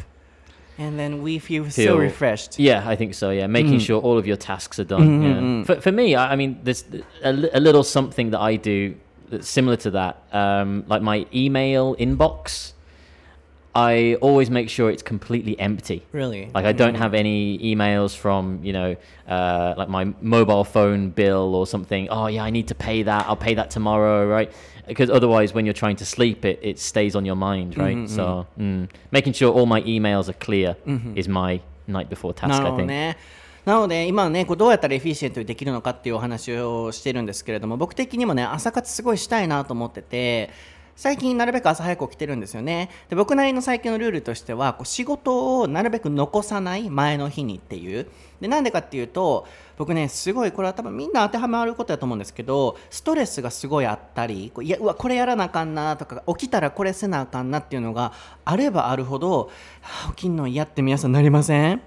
[0.77, 2.59] and then we feel, so refreshed.
[2.59, 3.31] Yeah, I think so.
[3.31, 5.03] Yeah, making sure all of your tasks are done.
[5.03, 5.65] Mm-hmm, yeah.
[5.65, 6.85] For, for me, I, I mean, there's
[7.25, 8.95] a, a little something that I do
[9.29, 10.23] that's similar to that.
[10.33, 12.75] Um, like my email inbox,
[13.78, 16.04] I always make sure it's completely empty.
[16.12, 16.52] Really?
[16.54, 18.96] Like I don't have any emails from you know,
[19.28, 22.08] uh, like my mobile phone bill or something.
[22.10, 23.26] Oh yeah, I need to pay that.
[23.28, 24.52] I'll pay that tomorrow, right?
[24.88, 28.08] Because otherwise, when you're trying to sleep, it, it stays on your mind, right?
[28.08, 30.76] So mm, making sure all my emails are clear
[31.16, 32.50] is my night before task.
[32.50, 32.86] な I るほど think.
[32.88, 33.18] ね。
[33.66, 40.50] なので今ねこうどうやったらエフィシエントにできるのかっていうお話をしてるんですけれども僕的にもね朝活すごいしたいなと思ってて
[40.99, 42.91] 最近なるべく朝早く起きてるんですよね。
[43.09, 48.09] で僕なりの最近のルールとしてはこう仕事をなるべく残さない前の日にっていう。
[48.41, 49.47] でなんでかっていうと
[49.77, 58.13] 僕ねすごいこれは多分みんな当てはまることだと思うんですけどストレスがすごいあったりこういやうわこれやらなあかんなとか起きたらこれせなあかんなっていうのが
[58.45, 59.51] あればあるほど
[59.83, 61.81] はあ起きんの嫌って皆さんなりません？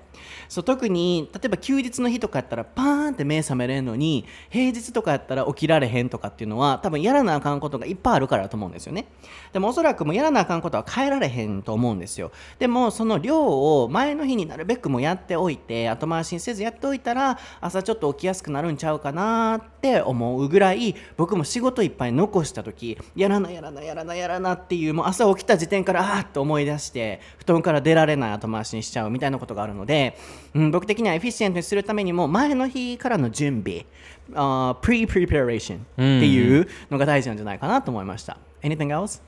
[0.52, 9.06] そう特に例えば休日の日とかやったらパーンって目覚めれんのに平日とかやったら起きられへんとかっていうのは多分やらなあかんことがいっぱいあるからだと思うんですよね。
[9.54, 12.34] でもおそらくもうやらなあかんことは変えられへんと思うんですよ。
[12.60, 30.16] でもその量を前の日になるべくもやっておいて後回しにせずやっておいたら朝ちょっと起きやすくなるんちゃうかなって思うぐらい僕も仕事いっぱい残した時やらなやらなやらなやらなっていうもう朝起きた時点からあーっと思い出して布団から出られない後回しにしちゃうみたいなことがあるので、
[30.54, 33.86] うん、僕的にはエフィシエントにするためにも前の日からの準備、
[34.34, 38.38] uh, pre-preparation っていうのが大事なんじゃないかなと思いました。
[38.62, 39.22] Anything else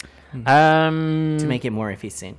[0.46, 2.36] Um, to make it more efficient?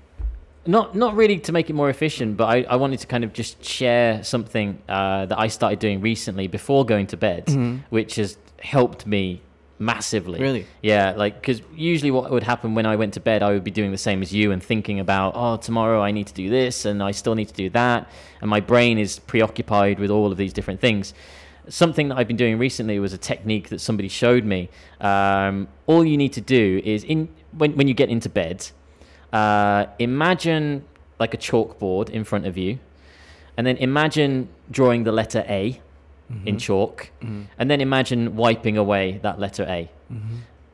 [0.66, 3.32] not not really to make it more efficient, but I, I wanted to kind of
[3.32, 7.48] just share something uh, that I started doing recently before going to bed,
[7.90, 9.42] which has helped me
[9.78, 10.40] massively.
[10.40, 10.66] Really?
[10.82, 13.70] Yeah, like because usually what would happen when I went to bed, I would be
[13.70, 16.84] doing the same as you and thinking about, oh, tomorrow I need to do this
[16.84, 18.10] and I still need to do that,
[18.40, 21.14] and my brain is preoccupied with all of these different things.
[21.68, 24.68] Something that I've been doing recently was a technique that somebody showed me.
[25.00, 28.68] Um, all you need to do is in when when you get into bed,
[29.32, 30.84] uh, imagine
[31.18, 32.78] like a chalkboard in front of you,
[33.56, 35.80] and then imagine drawing the letter A
[36.46, 39.90] in chalk, and then imagine wiping away that letter A.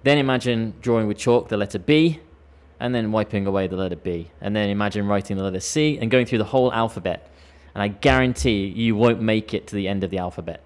[0.02, 2.20] Then imagine drawing with chalk the letter B,
[2.78, 6.10] and then wiping away the letter B, and then imagine writing the letter C and
[6.10, 7.28] going through the whole alphabet.
[7.74, 10.62] And I guarantee you won't make it to the end of the alphabet.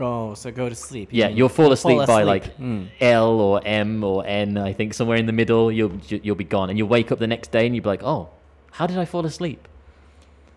[0.00, 1.08] Oh, so go to sleep.
[1.10, 2.26] Yeah, you'll fall asleep, by asleep.
[2.26, 2.86] like Mm.
[3.00, 4.56] L or M or N.
[4.56, 7.26] I think somewhere in the middle, you'll you'll be gone, and you'll wake up the
[7.26, 8.28] next day and you'll be like, "Oh,
[8.72, 9.66] how did I fall asleep?"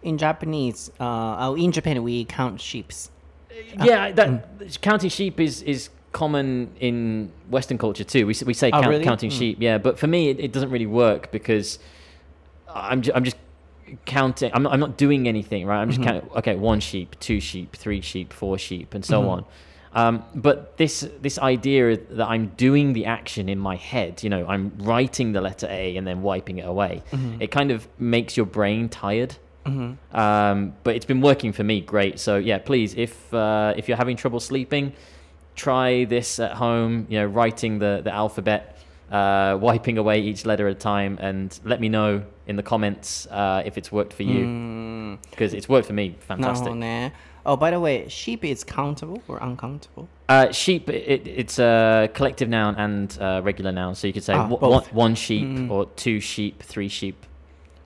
[0.03, 3.09] In Japanese, uh, oh, in Japan we count sheeps.
[3.83, 8.25] Yeah, that counting sheep is is common in Western culture too.
[8.27, 9.03] We we say Oh, count, really?
[9.03, 9.37] counting Mm.
[9.39, 11.79] sheep, yeah, but for me it, it doesn't really work because
[12.73, 13.37] I'm ju- I'm just
[14.05, 14.51] counting.
[14.53, 15.81] I'm not, I'm not doing anything, right?
[15.81, 16.09] I'm just Mm-hmm.
[16.09, 16.29] counting.
[16.37, 19.29] Okay, one sheep, two sheep, three sheep, four sheep, and so Mm-hmm.
[19.29, 19.45] on.
[19.93, 24.45] Um, but this this idea that I'm doing the action in my head, you know,
[24.47, 27.03] I'm writing the letter A and then wiping it away.
[27.11, 27.41] Mm-hmm.
[27.41, 29.35] It kind of makes your brain tired.
[29.65, 30.15] Mm-hmm.
[30.17, 32.19] Um, but it's been working for me great.
[32.19, 34.93] So yeah, please, if uh, if you're having trouble sleeping,
[35.55, 37.07] try this at home.
[37.09, 38.77] You know, writing the the alphabet,
[39.11, 43.27] uh, wiping away each letter at a time, and let me know in the comments
[43.27, 45.57] uh, if it's worked for you because mm.
[45.57, 46.15] it's worked for me.
[46.21, 47.13] Fantastic.
[47.43, 50.07] Oh, by the way, sheep is countable or uncountable?
[50.29, 53.95] Uh, sheep, it, it's a collective noun and uh, regular noun.
[53.95, 55.71] So you could say ah, one, one, sheep mm.
[55.71, 57.25] or two sheep, three sheep.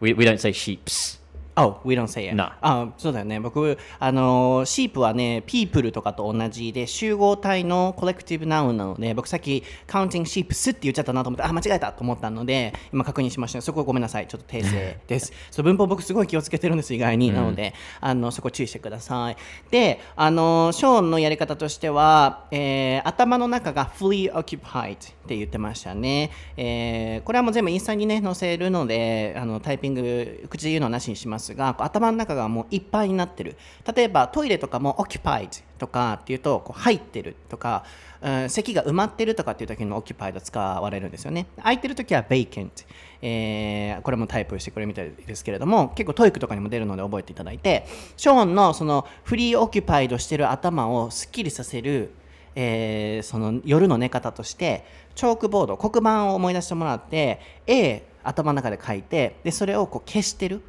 [0.01, 1.19] We, we don't say sheeps.
[1.57, 2.35] Oh, we don't say it.
[2.37, 3.39] あそうだよね。
[3.39, 13.61] 僕、あのー、シープはね、people とかと同じで、集合体のコレクティブナウンなので、僕さっき、counting sheeps って言っちゃったなと思って、あ、間違えたと思ったので、今確認しました。
[13.61, 14.27] そこごめんなさい。
[14.27, 15.31] ちょっと訂正です。
[15.49, 17.31] そう文法僕すごい気をつけてるんです、意外に。
[17.31, 19.37] なので、あの、そこ注意してください。
[19.71, 24.97] で、あのー、ショーンのやり方としては、えー頭の中が fully occupied っ
[25.27, 26.31] て言ってましたね。
[26.57, 33.57] えーこれはもう全部インスタにね、載せるので、あのタイピング、口で言うのはなしにしますが、こう頭の中がもういっぱいになってる。
[33.95, 37.83] 例えばトイレとかも occupied とかっていうと、こう入ってるとか、
[38.21, 41.45] うん席が埋まってるとかっていう時の occupied 使われるんですよね。
[41.57, 42.85] 空いてる時は vacant。
[43.21, 47.85] えーこれもタイプしてくれみたいですけれども結構 TOEIC とかにも出るので覚えていただいて
[48.17, 52.11] ショーンのその preoccupied してる頭をすっきりさせる、
[52.55, 54.85] えーその夜の寝方として
[55.15, 60.61] chalkboard 黒板を思い出してもらって A 頭の中で書いてでそれをこう消してる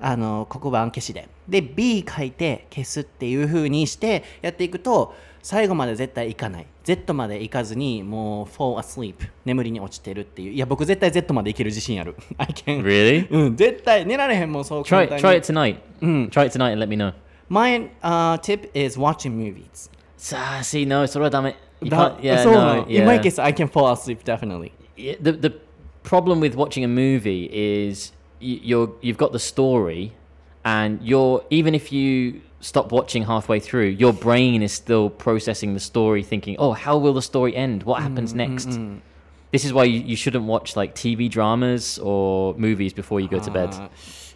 [0.00, 13.26] あの黒板消しでで B 書いて消すっていう風にしてやっていくと最後まで絶対いかない Z までいかずにもう fall asleep 眠りに落ちてるっていういや僕絶対 Z までいける自信ある I can Really?
[13.30, 15.76] うん絶対寝られへんもんそう Try 簡単に try it tonight.
[16.30, 17.12] Try it tonight and let me know.
[17.48, 19.90] My、uh, tip is watching movies
[20.34, 21.56] Ah, see, no, it's all right, damn it.
[21.82, 24.72] You だ can't, yeah, そうな no, の In my case I can fall asleep definitely
[24.96, 25.52] Yeah, the the
[26.02, 30.12] problem with watching a movie is you're you've got the story,
[30.64, 35.80] and you're even if you stop watching halfway through, your brain is still processing the
[35.80, 37.82] story, thinking, "Oh, how will the story end?
[37.84, 38.78] What happens next?"
[39.52, 43.40] This is why you, you shouldn't watch like TV dramas or movies before you go
[43.40, 43.74] to bed.
[43.74, 43.88] Uh,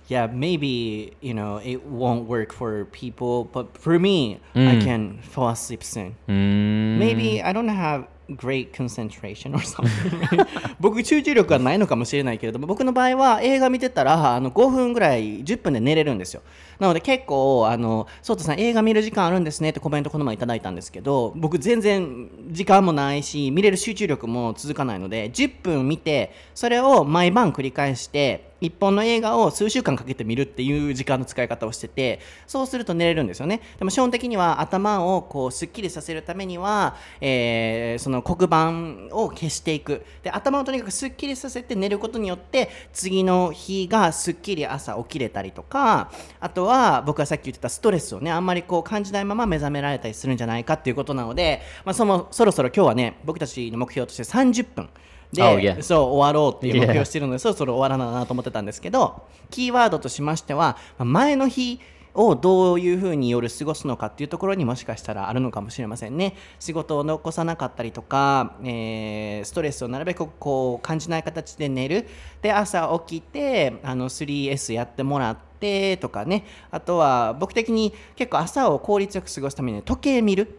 [0.09, 5.49] yeah, maybe you know it won't work for people, but for me, I can fall
[5.49, 6.17] asleep soon.
[6.29, 6.99] Mm.
[6.99, 10.47] Maybe I don't have great concentration or something.
[10.81, 16.43] 僕集中力がないのかもしれないけれども僕の場合は映画見てたらあの5分ぐらい10分で寝れるんですよ
[16.79, 33.61] なので結構あのソータさん映画見る時間あるんですねってコメントこの前いただいたんですけど僕全然時間もないし見れる集中力も続かないので10分見てそれを毎晩繰り返して一本の映画を数週間かけて見るっていう時間の使い方をしててそうすると寝れるんですよね。
[33.79, 40.05] でも基本的には頭をこうすっきりさせるためには、えーその黒板を消していく。
[40.23, 46.11] で頭をとにかくすっきりさせて寝ることによって次の日がすっきり朝起きれたりとか
[46.41, 54.89] あとは僕がさっき言ってたストレスをねあんまりこう感じないまま目覚められたりするんじゃないかっていうことなので、まあ、そのそろそろ今日はね僕たちの目標として30分
[55.35, 55.83] で、Oh, yeah.
[55.83, 61.81] そう終わろうっていう目標.をしてるので、そろそろ終わらななと思ってたんですけどキーワードとしましてはまあ前の日
[62.15, 72.07] をどういうふうに夜過ごすのかっていうところにもしかしたらあるのかもしれませんね仕事を残さなかったりとか、えーストレスをなるべくこう感じない形で寝る
[72.41, 80.59] で朝起きてあの 3S やってもらってとかねあとは僕的に結構朝を効率よく過ごすために時計見る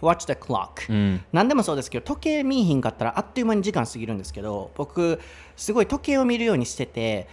[0.00, 1.20] Watch the clock、Mm.
[1.32, 5.20] 何でもそうですけど時計見いひんかったらあっという間に時間過ぎるんですけど僕
[5.56, 7.28] すごい時計を見るようにしてて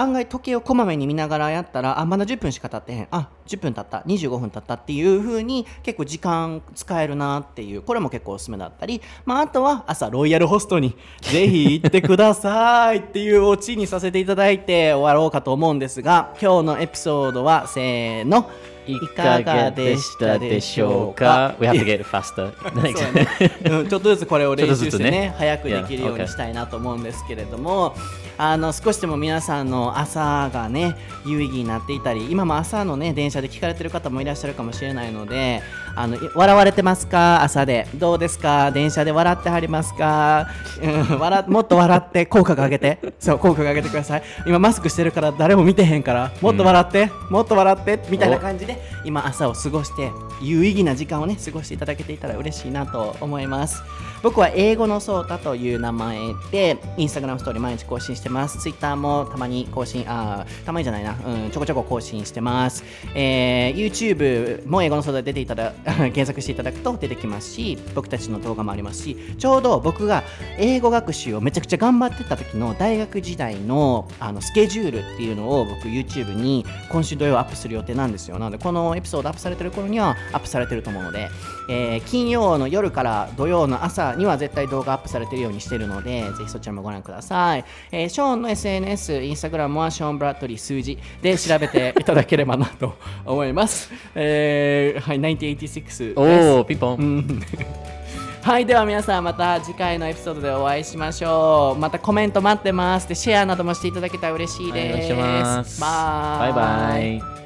[0.00, 3.08] 案外時計をこまめに見ながらやったらあまだ10分しか経ってへん。
[3.10, 3.98] あ10分経った。
[4.06, 7.82] 25分経ったっていう風に結構時間使えるなっていう。
[7.82, 18.50] これも結構おすすめだったり、まあ、あとは朝ロイヤルホストにぜひ行ってくださいっていうオチにさせていただいて終わろうかと思うんですが今日のエピソードはせーの。
[18.86, 22.50] いかがでしたでしょうか？We have to get faster.
[22.74, 23.50] ね。
[23.70, 25.34] うんちょっとずつこれを練習してねね。
[25.38, 27.94] 早くできるように.したいなと思うんですけれども
[28.42, 35.60] あの少しでも皆さんの朝がね有意義になっていたり今も朝のね電車で聞かれてる方もいらっしゃるかもしれないので
[36.02, 37.42] あのい笑われてますか？
[37.42, 37.86] 朝で。
[37.94, 38.70] どうですか？
[38.70, 40.48] 電車で笑ってはりますか、
[40.82, 42.98] うん、笑もっと笑って口角上げて。
[43.18, 44.22] そう口角上げてください。
[44.46, 46.32] 今マスクしてるから誰も見てへんから。
[46.40, 50.10] もっと笑って、もっと笑ってみたいな感じで今朝を過ごして
[50.42, 53.82] 有意義な時間をね過ごしていただけていたら嬉しいなと思います。
[54.22, 56.18] 僕は英語のソータという名前
[56.50, 58.58] でインスタグラムストーリー毎日更新してます。
[58.58, 62.84] ツイッターもたまに更新あーたまにじゃないな、うん、ちょこちょこ更新してます、
[63.14, 65.72] えー YouTube も英語のソータで出ていただ
[66.10, 70.24] 検索していただくと出てきますし僕たちの動画もありますしちょうど僕が
[70.58, 78.38] 英語学習をめちゃくちゃ頑張ってた時の大学時代のあのスケジュールっていうのを僕 YouTube に今週土曜アップする予定なんですよ。
[78.38, 81.28] なのでこのエピソードアップされてる頃にはアップされてると思うので、
[81.70, 92.94] えー金曜の夜から土曜の朝には絶対動画アップされてるようにしてるのでぜひそちらもご覧ください、えーショーンの SNS インスタグラムはショーン・ブラッドリー数字で調べていただければなと
[93.24, 96.14] 思います、えー、はい1986です。
[96.16, 96.94] Oh, people.
[96.94, 97.42] うん。
[98.42, 101.78] はいでは皆さんまた次回のエピソードでお会いしましょう。
[101.78, 103.06] またコメント待ってます。
[103.06, 105.12] でシェアなどもしていただけたら嬉しいです。
[105.12, 105.80] お願いします。
[105.80, 106.98] バイバ
[107.36, 107.39] イ。